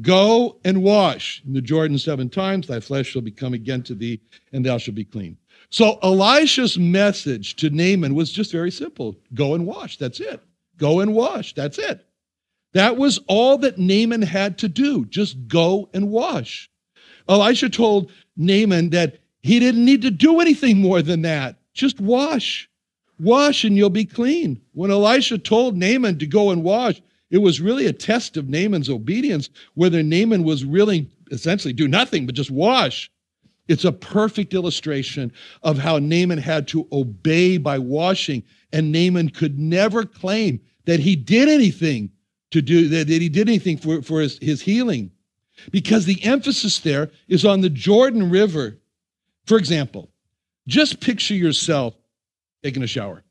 Go 0.00 0.58
and 0.64 0.82
wash 0.82 1.42
in 1.44 1.52
the 1.52 1.60
Jordan 1.60 1.98
seven 1.98 2.28
times, 2.28 2.66
thy 2.66 2.80
flesh 2.80 3.08
shall 3.08 3.22
become 3.22 3.54
again 3.54 3.82
to 3.82 3.94
thee, 3.94 4.20
and 4.52 4.64
thou 4.64 4.78
shalt 4.78 4.94
be 4.94 5.04
clean. 5.04 5.36
So 5.70 5.98
Elisha's 6.02 6.78
message 6.78 7.56
to 7.56 7.70
Naaman 7.70 8.14
was 8.14 8.32
just 8.32 8.52
very 8.52 8.70
simple 8.70 9.16
go 9.34 9.54
and 9.54 9.66
wash. 9.66 9.98
That's 9.98 10.20
it. 10.20 10.40
Go 10.76 11.00
and 11.00 11.14
wash. 11.14 11.54
That's 11.54 11.78
it. 11.78 12.06
That 12.72 12.96
was 12.96 13.18
all 13.26 13.58
that 13.58 13.78
Naaman 13.78 14.22
had 14.22 14.58
to 14.58 14.68
do. 14.68 15.04
Just 15.06 15.48
go 15.48 15.90
and 15.92 16.10
wash. 16.10 16.70
Elisha 17.28 17.68
told 17.68 18.10
Naaman 18.36 18.90
that 18.90 19.18
he 19.42 19.58
didn't 19.58 19.84
need 19.84 20.02
to 20.02 20.10
do 20.10 20.40
anything 20.40 20.78
more 20.78 21.02
than 21.02 21.22
that. 21.22 21.56
Just 21.74 22.00
wash. 22.00 22.68
Wash 23.18 23.64
and 23.64 23.76
you'll 23.76 23.90
be 23.90 24.04
clean. 24.04 24.60
When 24.72 24.90
Elisha 24.90 25.38
told 25.38 25.76
Naaman 25.76 26.18
to 26.18 26.26
go 26.26 26.50
and 26.50 26.62
wash, 26.62 27.02
it 27.30 27.38
was 27.38 27.60
really 27.60 27.86
a 27.86 27.92
test 27.92 28.36
of 28.36 28.48
Naaman's 28.48 28.90
obedience, 28.90 29.50
whether 29.74 30.02
Naaman 30.02 30.42
was 30.42 30.64
really 30.64 31.08
essentially 31.30 31.72
do 31.72 31.88
nothing 31.88 32.26
but 32.26 32.34
just 32.34 32.50
wash. 32.50 33.10
It's 33.68 33.84
a 33.84 33.92
perfect 33.92 34.52
illustration 34.52 35.32
of 35.62 35.78
how 35.78 35.98
Naaman 35.98 36.38
had 36.38 36.66
to 36.68 36.88
obey 36.90 37.56
by 37.56 37.78
washing, 37.78 38.42
and 38.72 38.90
Naaman 38.90 39.30
could 39.30 39.58
never 39.58 40.04
claim 40.04 40.60
that 40.86 40.98
he 41.00 41.14
did 41.14 41.48
anything 41.48 42.10
to 42.50 42.60
do 42.60 42.88
that, 42.88 43.06
that 43.06 43.22
he 43.22 43.28
did 43.28 43.48
anything 43.48 43.76
for, 43.76 44.02
for 44.02 44.20
his, 44.20 44.38
his 44.38 44.60
healing 44.60 45.12
because 45.70 46.04
the 46.04 46.22
emphasis 46.24 46.80
there 46.80 47.10
is 47.28 47.44
on 47.44 47.60
the 47.60 47.70
Jordan 47.70 48.28
River. 48.30 48.78
For 49.46 49.56
example, 49.56 50.10
just 50.66 51.00
picture 51.00 51.34
yourself 51.34 51.94
taking 52.64 52.82
a 52.82 52.88
shower 52.88 53.22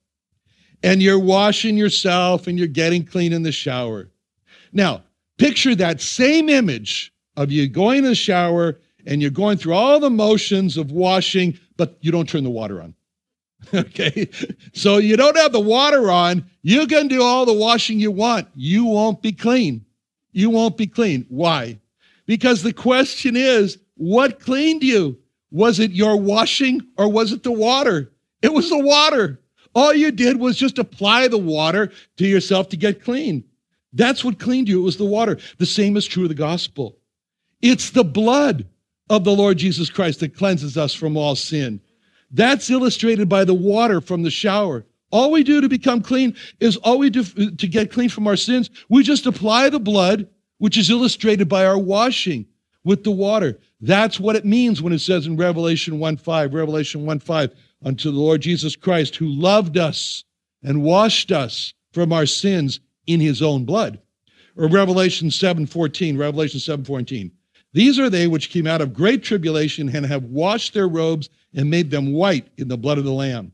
and 0.83 1.01
you're 1.01 1.19
washing 1.19 1.77
yourself 1.77 2.47
and 2.47 2.57
you're 2.57 2.67
getting 2.67 3.05
clean 3.05 3.33
in 3.33 3.43
the 3.43 3.51
shower. 3.51 4.09
Now, 4.71 5.03
picture 5.37 5.75
that 5.75 6.01
same 6.01 6.49
image 6.49 7.13
of 7.35 7.51
you 7.51 7.67
going 7.67 8.03
to 8.03 8.09
the 8.09 8.15
shower 8.15 8.79
and 9.05 9.21
you're 9.21 9.31
going 9.31 9.57
through 9.57 9.73
all 9.73 9.99
the 9.99 10.09
motions 10.09 10.77
of 10.77 10.91
washing, 10.91 11.57
but 11.77 11.97
you 12.01 12.11
don't 12.11 12.27
turn 12.27 12.43
the 12.43 12.49
water 12.49 12.81
on. 12.81 12.93
okay? 13.73 14.29
So 14.73 14.97
you 14.97 15.17
don't 15.17 15.37
have 15.37 15.51
the 15.51 15.59
water 15.59 16.09
on. 16.11 16.49
You 16.61 16.87
can 16.87 17.07
do 17.07 17.21
all 17.21 17.45
the 17.45 17.53
washing 17.53 17.99
you 17.99 18.11
want. 18.11 18.47
You 18.55 18.85
won't 18.85 19.21
be 19.21 19.31
clean. 19.31 19.85
You 20.31 20.49
won't 20.49 20.77
be 20.77 20.87
clean. 20.87 21.25
Why? 21.29 21.79
Because 22.25 22.61
the 22.61 22.73
question 22.73 23.35
is, 23.35 23.77
what 23.95 24.39
cleaned 24.39 24.83
you? 24.83 25.17
Was 25.51 25.79
it 25.79 25.91
your 25.91 26.15
washing 26.15 26.81
or 26.97 27.11
was 27.11 27.31
it 27.31 27.43
the 27.43 27.51
water? 27.51 28.11
It 28.41 28.53
was 28.53 28.69
the 28.69 28.77
water. 28.77 29.41
All 29.79 29.93
you 29.93 30.11
did 30.11 30.41
was 30.41 30.57
just 30.57 30.77
apply 30.77 31.29
the 31.29 31.37
water 31.37 31.93
to 32.17 32.27
yourself 32.27 32.67
to 32.67 32.75
get 32.75 33.01
clean. 33.01 33.45
That's 33.93 34.25
what 34.25 34.37
cleaned 34.37 34.67
you. 34.67 34.81
It 34.81 34.83
was 34.83 34.97
the 34.97 35.05
water. 35.05 35.37
The 35.57 35.65
same 35.65 35.95
is 35.95 36.05
true 36.05 36.23
of 36.23 36.29
the 36.29 36.35
gospel. 36.35 36.97
It's 37.61 37.91
the 37.91 38.03
blood 38.03 38.67
of 39.09 39.23
the 39.23 39.31
Lord 39.31 39.57
Jesus 39.57 39.89
Christ 39.89 40.19
that 40.19 40.35
cleanses 40.35 40.77
us 40.77 40.93
from 40.93 41.15
all 41.15 41.33
sin. 41.33 41.79
That's 42.29 42.69
illustrated 42.69 43.29
by 43.29 43.45
the 43.45 43.53
water 43.53 44.01
from 44.01 44.23
the 44.23 44.29
shower. 44.29 44.85
All 45.11 45.31
we 45.31 45.43
do 45.43 45.61
to 45.61 45.69
become 45.69 46.01
clean 46.01 46.35
is 46.59 46.75
all 46.75 46.99
we 46.99 47.09
do 47.09 47.23
to 47.23 47.67
get 47.67 47.89
clean 47.89 48.09
from 48.09 48.27
our 48.27 48.35
sins. 48.35 48.69
We 48.89 49.01
just 49.03 49.27
apply 49.27 49.69
the 49.69 49.79
blood, 49.79 50.27
which 50.57 50.77
is 50.77 50.89
illustrated 50.89 51.47
by 51.47 51.65
our 51.65 51.79
washing 51.79 52.47
with 52.83 53.05
the 53.05 53.11
water. 53.11 53.57
That's 53.79 54.19
what 54.19 54.35
it 54.35 54.43
means 54.43 54.81
when 54.81 54.91
it 54.91 54.99
says 54.99 55.25
in 55.25 55.37
Revelation 55.37 55.99
1 55.99 56.17
5, 56.17 56.53
Revelation 56.53 57.05
1 57.05 57.19
5, 57.19 57.55
unto 57.83 58.11
the 58.11 58.19
Lord 58.19 58.41
Jesus 58.41 58.75
Christ, 58.75 59.15
who 59.15 59.27
loved 59.27 59.77
us 59.77 60.23
and 60.63 60.83
washed 60.83 61.31
us 61.31 61.73
from 61.91 62.11
our 62.11 62.25
sins 62.25 62.79
in 63.07 63.19
his 63.19 63.41
own 63.41 63.65
blood. 63.65 63.99
Or 64.55 64.67
Revelation 64.67 65.31
7 65.31 65.65
14, 65.65 66.17
Revelation 66.17 66.59
7 66.59 66.85
14. 66.85 67.31
These 67.73 67.99
are 67.99 68.09
they 68.09 68.27
which 68.27 68.49
came 68.49 68.67
out 68.67 68.81
of 68.81 68.93
great 68.93 69.23
tribulation 69.23 69.95
and 69.95 70.05
have 70.05 70.23
washed 70.23 70.73
their 70.73 70.87
robes 70.87 71.29
and 71.53 71.69
made 71.69 71.91
them 71.91 72.13
white 72.13 72.47
in 72.57 72.67
the 72.67 72.77
blood 72.77 72.97
of 72.97 73.03
the 73.03 73.11
Lamb. 73.11 73.51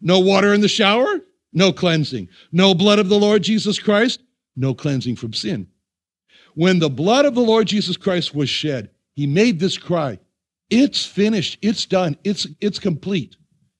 No 0.00 0.18
water 0.18 0.52
in 0.52 0.60
the 0.60 0.68
shower? 0.68 1.20
No 1.52 1.72
cleansing. 1.72 2.28
No 2.52 2.74
blood 2.74 2.98
of 2.98 3.08
the 3.08 3.18
Lord 3.18 3.42
Jesus 3.42 3.78
Christ? 3.78 4.20
No 4.56 4.74
cleansing 4.74 5.16
from 5.16 5.32
sin. 5.32 5.68
When 6.54 6.78
the 6.78 6.90
blood 6.90 7.24
of 7.24 7.34
the 7.34 7.40
Lord 7.40 7.66
Jesus 7.66 7.96
Christ 7.96 8.34
was 8.34 8.48
shed, 8.48 8.90
he 9.14 9.26
made 9.26 9.60
this 9.60 9.78
cry 9.78 10.18
It's 10.70 11.04
finished. 11.06 11.58
It's 11.62 11.86
done. 11.86 12.16
It's, 12.24 12.46
it's 12.60 12.78
complete. 12.78 13.36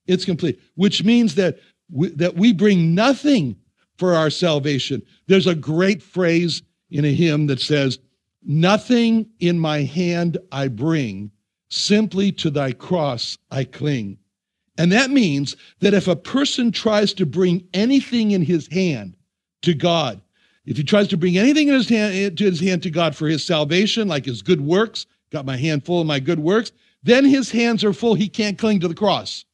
It's 0.06 0.24
complete, 0.24 0.60
which 0.74 1.04
means 1.04 1.34
that 1.36 1.58
we, 1.90 2.08
that 2.10 2.36
we 2.36 2.52
bring 2.52 2.94
nothing 2.94 3.56
for 3.96 4.14
our 4.14 4.30
salvation. 4.30 5.02
There's 5.26 5.46
a 5.46 5.54
great 5.54 6.02
phrase 6.02 6.62
in 6.90 7.04
a 7.04 7.12
hymn 7.12 7.46
that 7.46 7.60
says, 7.60 7.98
Nothing 8.42 9.26
in 9.40 9.58
my 9.58 9.82
hand 9.82 10.36
I 10.52 10.68
bring, 10.68 11.30
simply 11.70 12.30
to 12.32 12.50
thy 12.50 12.72
cross 12.72 13.38
I 13.50 13.64
cling. 13.64 14.18
And 14.76 14.92
that 14.92 15.10
means 15.10 15.56
that 15.80 15.94
if 15.94 16.08
a 16.08 16.16
person 16.16 16.72
tries 16.72 17.12
to 17.14 17.26
bring 17.26 17.66
anything 17.72 18.32
in 18.32 18.42
his 18.42 18.66
hand 18.66 19.16
to 19.62 19.72
God, 19.72 20.20
if 20.66 20.76
he 20.76 20.84
tries 20.84 21.08
to 21.08 21.16
bring 21.16 21.38
anything 21.38 21.68
in 21.68 21.74
his 21.74 21.88
hand 21.88 22.14
eh, 22.14 22.30
to 22.30 22.44
his 22.44 22.60
hand 22.60 22.82
to 22.82 22.90
God 22.90 23.14
for 23.14 23.28
his 23.28 23.44
salvation, 23.44 24.08
like 24.08 24.24
his 24.24 24.42
good 24.42 24.60
works, 24.60 25.06
got 25.30 25.46
my 25.46 25.56
hand 25.56 25.84
full 25.84 26.00
of 26.00 26.06
my 26.06 26.20
good 26.20 26.38
works, 26.38 26.72
then 27.02 27.24
his 27.24 27.50
hands 27.50 27.84
are 27.84 27.92
full. 27.92 28.14
He 28.14 28.28
can't 28.28 28.58
cling 28.58 28.80
to 28.80 28.88
the 28.88 28.94
cross. 28.94 29.44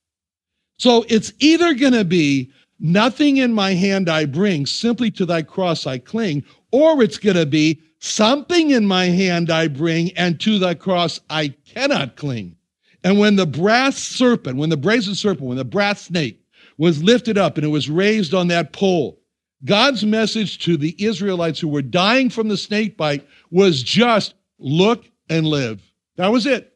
So 0.80 1.04
it's 1.08 1.32
either 1.38 1.74
going 1.74 1.92
to 1.92 2.04
be 2.04 2.50
nothing 2.78 3.36
in 3.36 3.52
my 3.52 3.74
hand 3.74 4.08
I 4.08 4.24
bring, 4.24 4.66
simply 4.66 5.10
to 5.12 5.26
thy 5.26 5.42
cross 5.42 5.86
I 5.86 5.98
cling, 5.98 6.44
or 6.72 7.02
it's 7.02 7.18
going 7.18 7.36
to 7.36 7.46
be 7.46 7.80
Something 8.00 8.70
in 8.70 8.86
my 8.86 9.06
hand 9.06 9.50
I 9.50 9.68
bring, 9.68 10.10
and 10.12 10.40
to 10.40 10.58
thy 10.58 10.72
cross 10.72 11.20
I 11.28 11.48
cannot 11.66 12.16
cling. 12.16 12.56
And 13.04 13.18
when 13.18 13.36
the 13.36 13.46
brass 13.46 13.98
serpent, 13.98 14.56
when 14.56 14.70
the 14.70 14.78
brazen 14.78 15.14
serpent, 15.14 15.46
when 15.46 15.58
the 15.58 15.66
brass 15.66 16.02
snake 16.02 16.42
was 16.78 17.02
lifted 17.02 17.36
up 17.36 17.58
and 17.58 17.64
it 17.64 17.68
was 17.68 17.90
raised 17.90 18.32
on 18.32 18.48
that 18.48 18.72
pole, 18.72 19.20
God's 19.66 20.04
message 20.04 20.60
to 20.60 20.78
the 20.78 20.96
Israelites 20.98 21.60
who 21.60 21.68
were 21.68 21.82
dying 21.82 22.30
from 22.30 22.48
the 22.48 22.56
snake 22.56 22.96
bite 22.96 23.26
was 23.50 23.82
just 23.82 24.32
look 24.58 25.04
and 25.28 25.46
live. 25.46 25.82
That 26.16 26.32
was 26.32 26.46
it. 26.46 26.74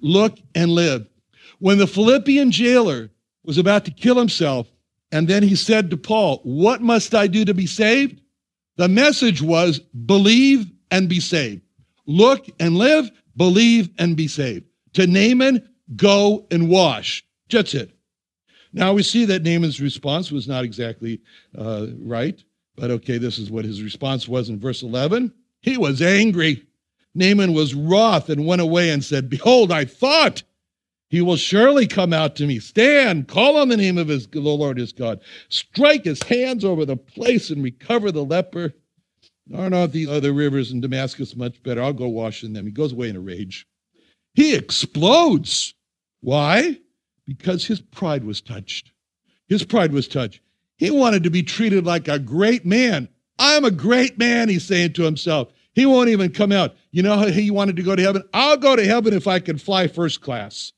Look 0.00 0.38
and 0.54 0.70
live. 0.70 1.08
When 1.58 1.78
the 1.78 1.86
Philippian 1.86 2.50
jailer 2.50 3.10
was 3.46 3.58
about 3.58 3.84
to 3.84 3.90
kill 3.90 4.16
himself, 4.16 4.70
and 5.12 5.28
then 5.28 5.42
he 5.42 5.54
said 5.54 5.90
to 5.90 5.96
Paul, 5.96 6.40
What 6.42 6.82
must 6.82 7.14
I 7.14 7.26
do 7.26 7.44
to 7.44 7.54
be 7.54 7.66
saved? 7.66 8.20
The 8.76 8.88
message 8.88 9.40
was 9.40 9.78
believe 9.78 10.70
and 10.90 11.08
be 11.08 11.20
saved. 11.20 11.62
Look 12.06 12.46
and 12.60 12.76
live, 12.76 13.10
believe 13.36 13.90
and 13.98 14.16
be 14.16 14.28
saved. 14.28 14.66
To 14.94 15.06
Naaman, 15.06 15.66
go 15.94 16.46
and 16.50 16.68
wash. 16.68 17.24
That's 17.50 17.74
it. 17.74 17.96
Now 18.72 18.92
we 18.92 19.02
see 19.02 19.24
that 19.26 19.42
Naaman's 19.42 19.80
response 19.80 20.30
was 20.30 20.46
not 20.46 20.64
exactly 20.64 21.20
uh, 21.56 21.86
right, 21.98 22.42
but 22.76 22.90
okay, 22.90 23.18
this 23.18 23.38
is 23.38 23.50
what 23.50 23.64
his 23.64 23.82
response 23.82 24.28
was 24.28 24.48
in 24.50 24.60
verse 24.60 24.82
11. 24.82 25.32
He 25.62 25.76
was 25.76 26.02
angry. 26.02 26.66
Naaman 27.14 27.54
was 27.54 27.74
wroth 27.74 28.28
and 28.28 28.46
went 28.46 28.60
away 28.60 28.90
and 28.90 29.02
said, 29.02 29.30
Behold, 29.30 29.72
I 29.72 29.86
thought 29.86 30.42
he 31.08 31.20
will 31.20 31.36
surely 31.36 31.86
come 31.86 32.12
out 32.12 32.36
to 32.36 32.46
me. 32.46 32.58
Stand, 32.58 33.28
call 33.28 33.56
on 33.56 33.68
the 33.68 33.76
name 33.76 33.96
of 33.96 34.08
his, 34.08 34.26
the 34.26 34.40
Lord 34.40 34.78
his 34.78 34.92
God. 34.92 35.20
Strike 35.48 36.04
his 36.04 36.22
hands 36.24 36.64
over 36.64 36.84
the 36.84 36.96
place 36.96 37.50
and 37.50 37.62
recover 37.62 38.10
the 38.10 38.24
leper. 38.24 38.74
Are 39.54 39.70
not 39.70 39.92
the 39.92 40.08
other 40.08 40.32
rivers 40.32 40.72
in 40.72 40.80
Damascus 40.80 41.36
much 41.36 41.62
better? 41.62 41.80
I'll 41.80 41.92
go 41.92 42.08
wash 42.08 42.42
in 42.42 42.52
them. 42.52 42.66
He 42.66 42.72
goes 42.72 42.92
away 42.92 43.08
in 43.08 43.16
a 43.16 43.20
rage. 43.20 43.66
He 44.34 44.54
explodes. 44.54 45.74
Why? 46.20 46.80
Because 47.24 47.64
his 47.64 47.80
pride 47.80 48.24
was 48.24 48.40
touched. 48.40 48.90
His 49.48 49.62
pride 49.62 49.92
was 49.92 50.08
touched. 50.08 50.40
He 50.76 50.90
wanted 50.90 51.22
to 51.22 51.30
be 51.30 51.44
treated 51.44 51.86
like 51.86 52.08
a 52.08 52.18
great 52.18 52.66
man. 52.66 53.08
I'm 53.38 53.64
a 53.64 53.70
great 53.70 54.18
man, 54.18 54.48
he's 54.48 54.64
saying 54.64 54.94
to 54.94 55.04
himself. 55.04 55.52
He 55.74 55.86
won't 55.86 56.08
even 56.08 56.32
come 56.32 56.52
out. 56.52 56.74
You 56.90 57.02
know 57.02 57.16
how 57.16 57.26
he 57.26 57.50
wanted 57.50 57.76
to 57.76 57.82
go 57.82 57.94
to 57.94 58.02
heaven? 58.02 58.24
I'll 58.34 58.56
go 58.56 58.74
to 58.74 58.84
heaven 58.84 59.14
if 59.14 59.26
I 59.26 59.38
can 59.38 59.58
fly 59.58 59.86
first 59.86 60.20
class. 60.20 60.72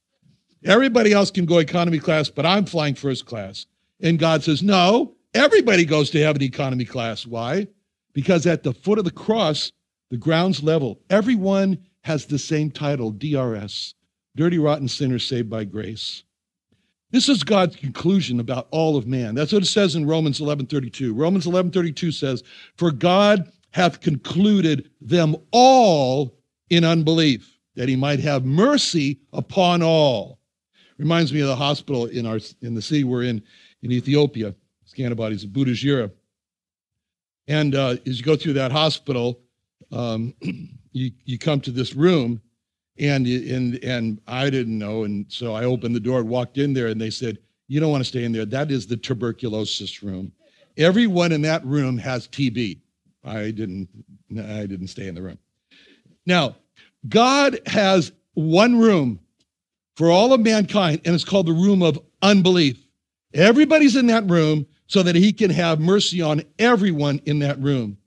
Everybody 0.65 1.13
else 1.13 1.31
can 1.31 1.47
go 1.47 1.59
economy 1.59 1.99
class, 1.99 2.29
but 2.31 2.45
I'm 2.45 2.67
flying 2.67 2.95
first 2.95 3.27
class. 3.27 3.67
And 4.01 4.19
God 4.19 4.43
says, 4.43 4.63
No, 4.63 5.15
everybody 5.35 5.85
goes 5.85 6.11
to 6.11 6.21
heaven 6.21 6.43
economy 6.43 6.85
class. 6.85 7.27
Why? 7.27 7.69
Because 8.13 8.47
at 8.47 8.63
the 8.63 8.73
foot 8.73 8.99
of 8.99 9.05
the 9.05 9.11
cross, 9.11 9.71
the 10.11 10.17
ground's 10.17 10.63
level. 10.63 11.01
Everyone 11.11 11.79
has 12.03 12.27
the 12.27 12.39
same 12.39 12.71
title, 12.71 13.11
DRS 13.11 13.95
Dirty, 14.37 14.59
Rotten 14.59 14.89
Sinner 14.89 15.19
Saved 15.19 15.51
by 15.51 15.65
Grace. 15.65 16.23
This 17.11 17.29
is 17.29 17.43
God's 17.43 17.77
conclusion 17.77 18.39
about 18.39 18.69
all 18.71 18.97
of 18.97 19.07
man. 19.07 19.35
That's 19.35 19.53
what 19.53 19.63
it 19.63 19.67
says 19.67 19.95
in 19.95 20.07
Romans 20.07 20.41
11:32. 20.41 21.15
Romans 21.15 21.47
11:32 21.47 22.13
says, 22.13 22.43
"For 22.77 22.91
God 22.91 23.51
hath 23.71 24.01
concluded 24.01 24.91
them 25.01 25.37
all 25.51 26.35
in 26.69 26.85
unbelief, 26.85 27.59
that 27.77 27.89
he 27.89 27.97
might 27.97 28.21
have 28.21 28.45
mercy 28.45 29.21
upon 29.33 29.83
all." 29.83 30.39
Reminds 30.99 31.33
me 31.33 31.41
of 31.41 31.49
the 31.49 31.57
hospital 31.57 32.07
in 32.07 32.27
our 32.27 32.41
in 32.63 32.75
the 32.75 32.83
city 32.83 33.05
we're 33.05 33.23
in 33.23 33.43
in 33.83 33.93
Ethiopia, 33.93 34.55
Scantibodies 34.87 35.45
of 35.45 35.51
Butajira. 35.51 36.11
And 37.47 37.75
uh, 37.75 37.97
as 38.07 38.19
you 38.19 38.25
go 38.25 38.37
through 38.37 38.53
that 38.55 38.73
hospital, 38.73 39.41
um, 39.91 40.35
you, 40.93 41.11
you 41.25 41.39
come 41.39 41.61
to 41.63 41.71
this 41.71 41.95
room, 41.95 42.41
and, 42.99 43.27
and, 43.27 43.83
and 43.83 44.21
I 44.27 44.51
didn't 44.51 44.79
know. 44.79 45.05
And 45.05 45.25
so 45.29 45.55
I 45.55 45.65
opened 45.65 45.95
the 45.95 46.01
door 46.01 46.21
and 46.21 46.29
walked 46.29 46.59
in 46.59 46.75
there, 46.75 46.89
and 46.89 47.01
they 47.01 47.11
said, 47.11 47.39
You 47.69 47.81
don't 47.81 47.91
want 47.91 48.03
to 48.03 48.09
stay 48.09 48.25
in 48.25 48.33
there. 48.33 48.45
That 48.45 48.71
is 48.71 48.87
the 48.87 48.97
tuberculosis 48.97 50.03
room. 50.03 50.33
Everyone 50.77 51.33
in 51.33 51.43
that 51.43 51.65
room 51.65 51.97
has 51.99 52.29
TB. 52.29 52.81
I 53.25 53.51
didn't, 53.51 53.89
I 54.39 54.67
didn't 54.67 54.89
stay 54.89 55.09
in 55.09 55.15
the 55.15 55.23
room. 55.23 55.39
Now, 56.27 56.57
God 57.09 57.59
has 57.67 58.13
one 58.35 58.79
room 58.79 59.19
for 59.99 60.13
all 60.13 60.33
of 60.33 60.39
mankind, 60.39 61.01
and 61.05 61.13
it's 61.13 61.25
called 61.25 61.47
the 61.47 61.53
room 61.53 61.83
of 61.83 61.99
unbelief. 62.23 62.79
Everybody's 63.35 63.97
in 63.97 64.07
that 64.07 64.31
room 64.31 64.65
so 64.87 65.03
that 65.03 65.17
he 65.17 65.33
can 65.33 65.51
have 65.51 65.81
mercy 65.81 66.23
on 66.23 66.45
everyone 66.61 67.21
in 67.25 67.41
that 67.41 67.59
room. 67.59 67.99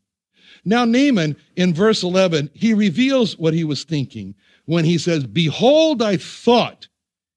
Now, 0.63 0.86
Naaman, 0.86 1.36
in 1.58 1.73
verse 1.73 2.01
11, 2.01 2.49
he 2.54 2.73
reveals 2.73 3.38
what 3.38 3.54
he 3.54 3.65
was 3.65 3.84
thinking 3.84 4.36
when 4.67 4.86
he 4.86 4.97
says, 4.97 5.25
Behold, 5.25 6.01
I 6.01 6.15
thought 6.15 6.88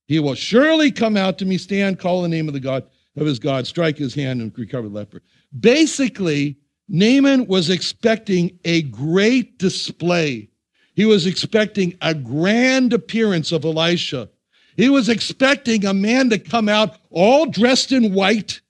he 0.07 0.21
will 0.21 0.37
surely 0.37 0.93
come 0.93 1.17
out 1.17 1.37
to 1.39 1.45
me, 1.45 1.59
stand, 1.59 1.99
call 1.99 2.23
the 2.23 2.29
name 2.29 2.47
of 2.47 2.55
the 2.55 2.61
God 2.61 2.85
of 3.17 3.27
his 3.27 3.41
God, 3.41 3.67
strike 3.67 3.99
his 3.99 4.15
hand, 4.15 4.41
and 4.41 4.57
recover 4.57 4.89
the 4.89 4.95
leper. 4.95 5.21
Basically, 5.59 6.59
Naaman 6.89 7.47
was 7.47 7.71
expecting 7.71 8.57
a 8.65 8.83
great 8.83 9.59
display. 9.59 10.49
He 10.95 11.07
was 11.07 11.27
expecting 11.27 11.99
a 12.01 12.15
grand 12.15 12.93
appearance 12.93 13.51
of 13.51 13.65
Elisha. 13.65 14.29
He 14.77 14.89
was 14.89 15.09
expecting 15.09 15.85
a 15.85 15.95
man 15.95 16.31
to 16.31 16.39
come 16.39 16.69
out 16.69 16.97
all 17.11 17.47
dressed 17.47 17.93
in 17.93 18.13
white, 18.13 18.61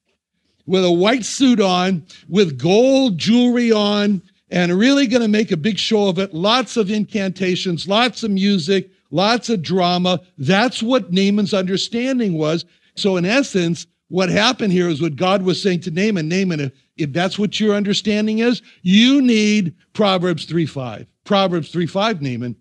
with 0.66 0.84
a 0.84 0.92
white 0.92 1.24
suit 1.24 1.60
on, 1.60 2.06
with 2.28 2.58
gold 2.58 3.18
jewelry 3.18 3.72
on, 3.72 4.22
and 4.50 4.78
really 4.78 5.06
going 5.06 5.22
to 5.22 5.28
make 5.28 5.50
a 5.50 5.56
big 5.56 5.78
show 5.78 6.08
of 6.08 6.18
it. 6.18 6.34
Lots 6.34 6.76
of 6.76 6.90
incantations, 6.90 7.88
lots 7.88 8.22
of 8.22 8.30
music, 8.30 8.90
lots 9.10 9.48
of 9.48 9.62
drama. 9.62 10.20
That's 10.38 10.82
what 10.82 11.12
Naaman's 11.12 11.54
understanding 11.54 12.34
was. 12.34 12.64
So, 12.96 13.16
in 13.16 13.24
essence, 13.24 13.86
what 14.08 14.28
happened 14.28 14.72
here 14.72 14.88
is 14.88 15.00
what 15.00 15.16
God 15.16 15.42
was 15.42 15.60
saying 15.60 15.80
to 15.82 15.90
Naaman 15.90 16.28
Naaman, 16.28 16.60
if, 16.60 16.72
if 16.96 17.12
that's 17.12 17.38
what 17.38 17.58
your 17.58 17.74
understanding 17.74 18.38
is, 18.38 18.62
you 18.82 19.22
need 19.22 19.74
Proverbs 19.94 20.44
3 20.44 20.66
5. 20.66 21.06
Proverbs 21.24 21.70
3 21.70 21.86
5, 21.86 22.22
Naaman. 22.22 22.56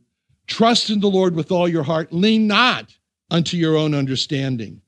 Trust 0.47 0.89
in 0.89 0.99
the 0.99 1.09
Lord 1.09 1.35
with 1.35 1.51
all 1.51 1.67
your 1.67 1.83
heart, 1.83 2.11
lean 2.11 2.47
not 2.47 2.93
unto 3.33 3.57
your 3.57 3.75
own 3.75 3.93
understanding. 3.95 4.79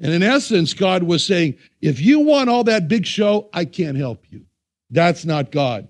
And 0.00 0.12
in 0.12 0.22
essence, 0.22 0.74
God 0.74 1.04
was 1.04 1.24
saying, 1.24 1.56
if 1.80 2.00
you 2.00 2.20
want 2.20 2.50
all 2.50 2.64
that 2.64 2.88
big 2.88 3.06
show, 3.06 3.48
I 3.54 3.64
can't 3.64 3.96
help 3.96 4.24
you. 4.28 4.44
That's 4.90 5.24
not 5.24 5.52
God. 5.52 5.88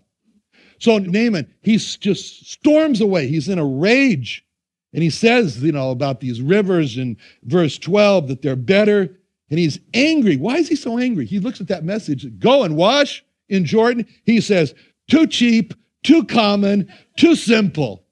So 0.79 0.99
Naaman, 0.99 1.53
he 1.62 1.79
just 1.79 2.51
storms 2.51 3.01
away. 3.01 3.27
He's 3.27 3.49
in 3.49 3.59
a 3.59 3.64
rage. 3.64 4.45
And 4.93 5.03
he 5.03 5.09
says, 5.09 5.62
you 5.62 5.73
know, 5.73 5.90
about 5.90 6.21
these 6.21 6.43
rivers 6.43 6.99
in 6.99 7.17
verse 7.45 7.79
12 7.79 8.29
that 8.29 8.43
they're 8.43 8.55
better. 8.55 9.19
And 9.51 9.59
he's 9.59 9.81
angry. 9.95 10.37
Why 10.37 10.57
is 10.57 10.69
he 10.69 10.77
so 10.77 10.99
angry? 10.99 11.25
He 11.25 11.40
looks 11.40 11.61
at 11.61 11.69
that 11.69 11.85
message 11.85 12.27
go 12.38 12.64
and 12.64 12.77
wash 12.77 13.25
in 13.49 13.64
Jordan. 13.64 14.07
He 14.25 14.43
says, 14.43 14.75
too 15.09 15.27
cheap, 15.27 15.73
too 16.03 16.25
common, 16.25 16.93
too 17.17 17.35
simple. 17.35 18.05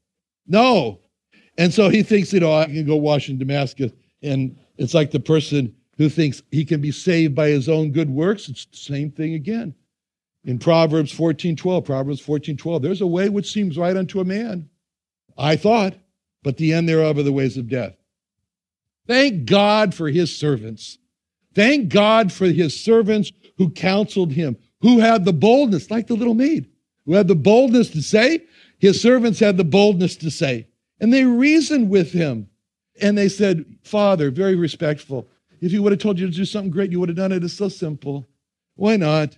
No. 0.46 1.01
And 1.58 1.72
so 1.72 1.88
he 1.88 2.02
thinks, 2.02 2.32
you 2.32 2.40
know, 2.40 2.52
I 2.52 2.66
can 2.66 2.86
go 2.86 2.96
wash 2.96 3.28
in 3.28 3.38
Damascus. 3.38 3.92
And 4.22 4.56
it's 4.78 4.94
like 4.94 5.10
the 5.10 5.20
person 5.20 5.74
who 5.98 6.08
thinks 6.08 6.42
he 6.50 6.64
can 6.64 6.80
be 6.80 6.90
saved 6.90 7.34
by 7.34 7.48
his 7.48 7.68
own 7.68 7.92
good 7.92 8.10
works. 8.10 8.48
It's 8.48 8.64
the 8.66 8.76
same 8.76 9.10
thing 9.10 9.34
again 9.34 9.74
in 10.44 10.58
Proverbs 10.58 11.12
14 11.12 11.56
12. 11.56 11.84
Proverbs 11.84 12.20
14 12.20 12.56
12. 12.56 12.82
There's 12.82 13.00
a 13.00 13.06
way 13.06 13.28
which 13.28 13.52
seems 13.52 13.78
right 13.78 13.96
unto 13.96 14.20
a 14.20 14.24
man, 14.24 14.68
I 15.36 15.56
thought, 15.56 15.94
but 16.42 16.56
the 16.56 16.72
end 16.72 16.88
thereof 16.88 17.18
are 17.18 17.22
the 17.22 17.32
ways 17.32 17.56
of 17.56 17.68
death. 17.68 17.96
Thank 19.06 19.46
God 19.46 19.94
for 19.94 20.08
his 20.08 20.34
servants. 20.34 20.98
Thank 21.54 21.90
God 21.90 22.32
for 22.32 22.46
his 22.46 22.78
servants 22.78 23.30
who 23.58 23.70
counseled 23.70 24.32
him, 24.32 24.56
who 24.80 25.00
had 25.00 25.24
the 25.24 25.32
boldness, 25.32 25.90
like 25.90 26.06
the 26.06 26.14
little 26.14 26.34
maid, 26.34 26.70
who 27.04 27.14
had 27.14 27.28
the 27.28 27.34
boldness 27.34 27.90
to 27.90 28.02
say, 28.02 28.40
his 28.78 29.00
servants 29.00 29.38
had 29.38 29.56
the 29.56 29.64
boldness 29.64 30.16
to 30.16 30.30
say. 30.30 30.66
And 31.02 31.12
they 31.12 31.24
reasoned 31.24 31.90
with 31.90 32.12
him. 32.12 32.48
And 33.00 33.18
they 33.18 33.28
said, 33.28 33.64
Father, 33.82 34.30
very 34.30 34.54
respectful, 34.54 35.28
if 35.60 35.72
he 35.72 35.78
would 35.78 35.92
have 35.92 36.00
told 36.00 36.18
you 36.18 36.26
to 36.26 36.32
do 36.32 36.44
something 36.44 36.70
great, 36.70 36.92
you 36.92 37.00
would 37.00 37.08
have 37.08 37.16
done 37.16 37.32
it. 37.32 37.42
It's 37.42 37.54
so 37.54 37.68
simple. 37.68 38.26
Why 38.76 38.96
not? 38.96 39.36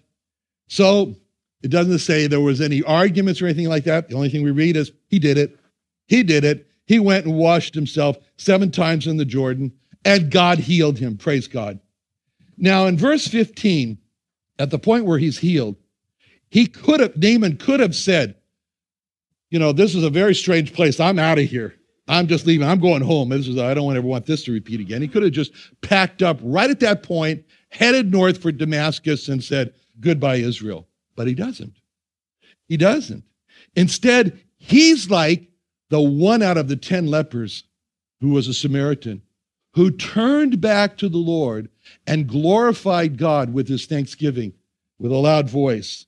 So 0.68 1.14
it 1.62 1.68
doesn't 1.70 2.00
say 2.00 2.26
there 2.26 2.40
was 2.40 2.60
any 2.60 2.82
arguments 2.82 3.40
or 3.40 3.46
anything 3.46 3.68
like 3.68 3.84
that. 3.84 4.08
The 4.08 4.14
only 4.14 4.28
thing 4.28 4.42
we 4.42 4.50
read 4.50 4.76
is 4.76 4.92
he 5.08 5.18
did 5.18 5.38
it. 5.38 5.58
He 6.06 6.22
did 6.22 6.44
it. 6.44 6.68
He 6.86 6.98
went 6.98 7.24
and 7.24 7.34
washed 7.36 7.74
himself 7.74 8.18
seven 8.36 8.70
times 8.70 9.06
in 9.06 9.16
the 9.16 9.24
Jordan, 9.24 9.72
and 10.04 10.30
God 10.30 10.58
healed 10.58 10.98
him. 10.98 11.16
Praise 11.16 11.48
God. 11.48 11.80
Now, 12.58 12.86
in 12.86 12.98
verse 12.98 13.26
15, 13.26 13.96
at 14.58 14.70
the 14.70 14.78
point 14.78 15.06
where 15.06 15.18
he's 15.18 15.38
healed, 15.38 15.76
he 16.50 16.66
could 16.66 17.00
have, 17.00 17.16
Naaman 17.16 17.56
could 17.56 17.80
have 17.80 17.96
said, 17.96 18.36
You 19.54 19.60
know, 19.60 19.70
this 19.70 19.94
is 19.94 20.02
a 20.02 20.10
very 20.10 20.34
strange 20.34 20.72
place. 20.72 20.98
I'm 20.98 21.16
out 21.16 21.38
of 21.38 21.44
here. 21.44 21.76
I'm 22.08 22.26
just 22.26 22.44
leaving. 22.44 22.66
I'm 22.66 22.80
going 22.80 23.02
home. 23.02 23.28
This 23.28 23.46
is, 23.46 23.56
I 23.56 23.72
don't 23.72 23.96
ever 23.96 24.04
want 24.04 24.26
this 24.26 24.42
to 24.46 24.52
repeat 24.52 24.80
again. 24.80 25.00
He 25.00 25.06
could 25.06 25.22
have 25.22 25.30
just 25.30 25.52
packed 25.80 26.24
up 26.24 26.40
right 26.42 26.68
at 26.68 26.80
that 26.80 27.04
point, 27.04 27.44
headed 27.70 28.10
north 28.10 28.42
for 28.42 28.50
Damascus, 28.50 29.28
and 29.28 29.44
said, 29.44 29.72
goodbye, 30.00 30.38
Israel. 30.38 30.88
But 31.14 31.28
he 31.28 31.34
doesn't. 31.34 31.76
He 32.66 32.76
doesn't. 32.76 33.22
Instead, 33.76 34.40
he's 34.56 35.08
like 35.08 35.46
the 35.88 36.00
one 36.00 36.42
out 36.42 36.58
of 36.58 36.66
the 36.66 36.74
10 36.74 37.06
lepers 37.06 37.62
who 38.20 38.30
was 38.30 38.48
a 38.48 38.54
Samaritan 38.54 39.22
who 39.74 39.92
turned 39.92 40.60
back 40.60 40.96
to 40.96 41.08
the 41.08 41.18
Lord 41.18 41.68
and 42.08 42.26
glorified 42.26 43.18
God 43.18 43.54
with 43.54 43.68
his 43.68 43.86
thanksgiving 43.86 44.54
with 44.98 45.12
a 45.12 45.16
loud 45.16 45.48
voice. 45.48 46.06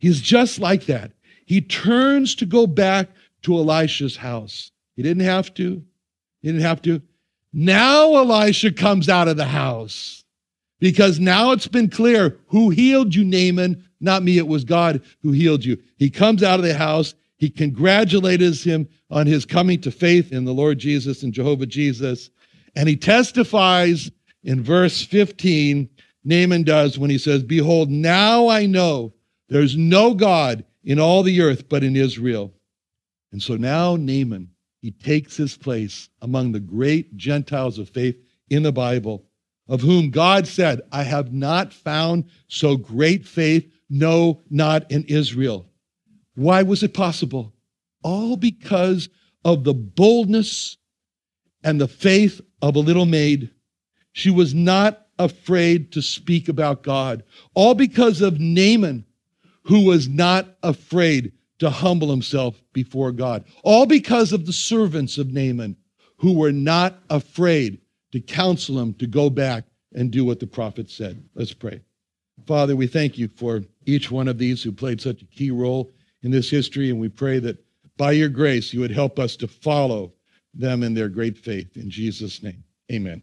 He's 0.00 0.20
just 0.20 0.58
like 0.58 0.86
that. 0.86 1.12
He 1.48 1.62
turns 1.62 2.34
to 2.34 2.44
go 2.44 2.66
back 2.66 3.08
to 3.40 3.54
Elisha's 3.54 4.18
house. 4.18 4.70
He 4.96 5.02
didn't 5.02 5.24
have 5.24 5.54
to. 5.54 5.82
He 6.42 6.48
didn't 6.48 6.60
have 6.60 6.82
to. 6.82 7.00
Now 7.54 8.16
Elisha 8.16 8.70
comes 8.70 9.08
out 9.08 9.28
of 9.28 9.38
the 9.38 9.46
house 9.46 10.24
because 10.78 11.18
now 11.18 11.52
it's 11.52 11.66
been 11.66 11.88
clear 11.88 12.36
who 12.48 12.68
healed 12.68 13.14
you, 13.14 13.24
Naaman. 13.24 13.82
Not 13.98 14.24
me, 14.24 14.36
it 14.36 14.46
was 14.46 14.62
God 14.62 15.00
who 15.22 15.32
healed 15.32 15.64
you. 15.64 15.78
He 15.96 16.10
comes 16.10 16.42
out 16.42 16.60
of 16.60 16.66
the 16.66 16.74
house. 16.74 17.14
He 17.38 17.48
congratulates 17.48 18.62
him 18.62 18.86
on 19.10 19.26
his 19.26 19.46
coming 19.46 19.80
to 19.80 19.90
faith 19.90 20.32
in 20.32 20.44
the 20.44 20.52
Lord 20.52 20.78
Jesus 20.78 21.22
and 21.22 21.32
Jehovah 21.32 21.64
Jesus. 21.64 22.28
And 22.76 22.90
he 22.90 22.96
testifies 22.96 24.10
in 24.44 24.62
verse 24.62 25.02
15, 25.02 25.88
Naaman 26.24 26.64
does 26.64 26.98
when 26.98 27.08
he 27.08 27.16
says, 27.16 27.42
Behold, 27.42 27.88
now 27.88 28.48
I 28.48 28.66
know 28.66 29.14
there's 29.48 29.78
no 29.78 30.12
God 30.12 30.62
in 30.88 30.98
all 30.98 31.22
the 31.22 31.40
earth 31.42 31.68
but 31.68 31.84
in 31.84 31.94
Israel. 31.94 32.52
And 33.30 33.40
so 33.40 33.56
now 33.56 33.94
Naaman, 33.94 34.48
he 34.80 34.90
takes 34.90 35.36
his 35.36 35.56
place 35.56 36.08
among 36.22 36.50
the 36.50 36.60
great 36.60 37.14
Gentiles 37.16 37.78
of 37.78 37.90
faith 37.90 38.16
in 38.48 38.62
the 38.62 38.72
Bible 38.72 39.26
of 39.68 39.82
whom 39.82 40.10
God 40.10 40.46
said, 40.46 40.80
I 40.90 41.02
have 41.02 41.32
not 41.32 41.74
found 41.74 42.24
so 42.48 42.76
great 42.76 43.26
faith, 43.26 43.70
no, 43.90 44.40
not 44.48 44.90
in 44.90 45.04
Israel. 45.04 45.68
Why 46.34 46.62
was 46.62 46.82
it 46.82 46.94
possible? 46.94 47.52
All 48.02 48.36
because 48.36 49.10
of 49.44 49.64
the 49.64 49.74
boldness 49.74 50.78
and 51.64 51.78
the 51.78 51.88
faith 51.88 52.40
of 52.62 52.76
a 52.76 52.80
little 52.80 53.04
maid. 53.04 53.50
She 54.12 54.30
was 54.30 54.54
not 54.54 55.06
afraid 55.18 55.92
to 55.92 56.00
speak 56.00 56.48
about 56.48 56.82
God. 56.82 57.24
All 57.54 57.74
because 57.74 58.22
of 58.22 58.40
Naaman, 58.40 59.04
who 59.68 59.84
was 59.84 60.08
not 60.08 60.56
afraid 60.62 61.30
to 61.58 61.68
humble 61.68 62.10
himself 62.10 62.60
before 62.72 63.12
God. 63.12 63.44
All 63.62 63.84
because 63.84 64.32
of 64.32 64.46
the 64.46 64.52
servants 64.52 65.18
of 65.18 65.30
Naaman, 65.30 65.76
who 66.16 66.32
were 66.32 66.52
not 66.52 66.98
afraid 67.10 67.78
to 68.12 68.20
counsel 68.20 68.78
him 68.78 68.94
to 68.94 69.06
go 69.06 69.28
back 69.28 69.64
and 69.94 70.10
do 70.10 70.24
what 70.24 70.40
the 70.40 70.46
prophet 70.46 70.88
said. 70.88 71.22
Let's 71.34 71.52
pray. 71.52 71.82
Father, 72.46 72.76
we 72.76 72.86
thank 72.86 73.18
you 73.18 73.28
for 73.28 73.62
each 73.84 74.10
one 74.10 74.26
of 74.26 74.38
these 74.38 74.62
who 74.62 74.72
played 74.72 75.02
such 75.02 75.20
a 75.20 75.26
key 75.26 75.50
role 75.50 75.90
in 76.22 76.30
this 76.30 76.48
history, 76.48 76.88
and 76.88 76.98
we 76.98 77.10
pray 77.10 77.38
that 77.38 77.62
by 77.98 78.12
your 78.12 78.30
grace 78.30 78.72
you 78.72 78.80
would 78.80 78.90
help 78.90 79.18
us 79.18 79.36
to 79.36 79.46
follow 79.46 80.14
them 80.54 80.82
in 80.82 80.94
their 80.94 81.10
great 81.10 81.36
faith. 81.36 81.76
In 81.76 81.90
Jesus' 81.90 82.42
name, 82.42 82.64
amen. 82.90 83.22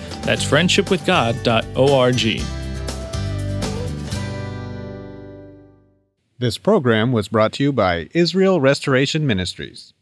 That's 0.23 0.45
friendshipwithgod.org. 0.45 2.41
This 6.39 6.57
program 6.57 7.11
was 7.11 7.27
brought 7.27 7.53
to 7.53 7.63
you 7.63 7.71
by 7.71 8.09
Israel 8.13 8.59
Restoration 8.59 9.27
Ministries. 9.27 9.93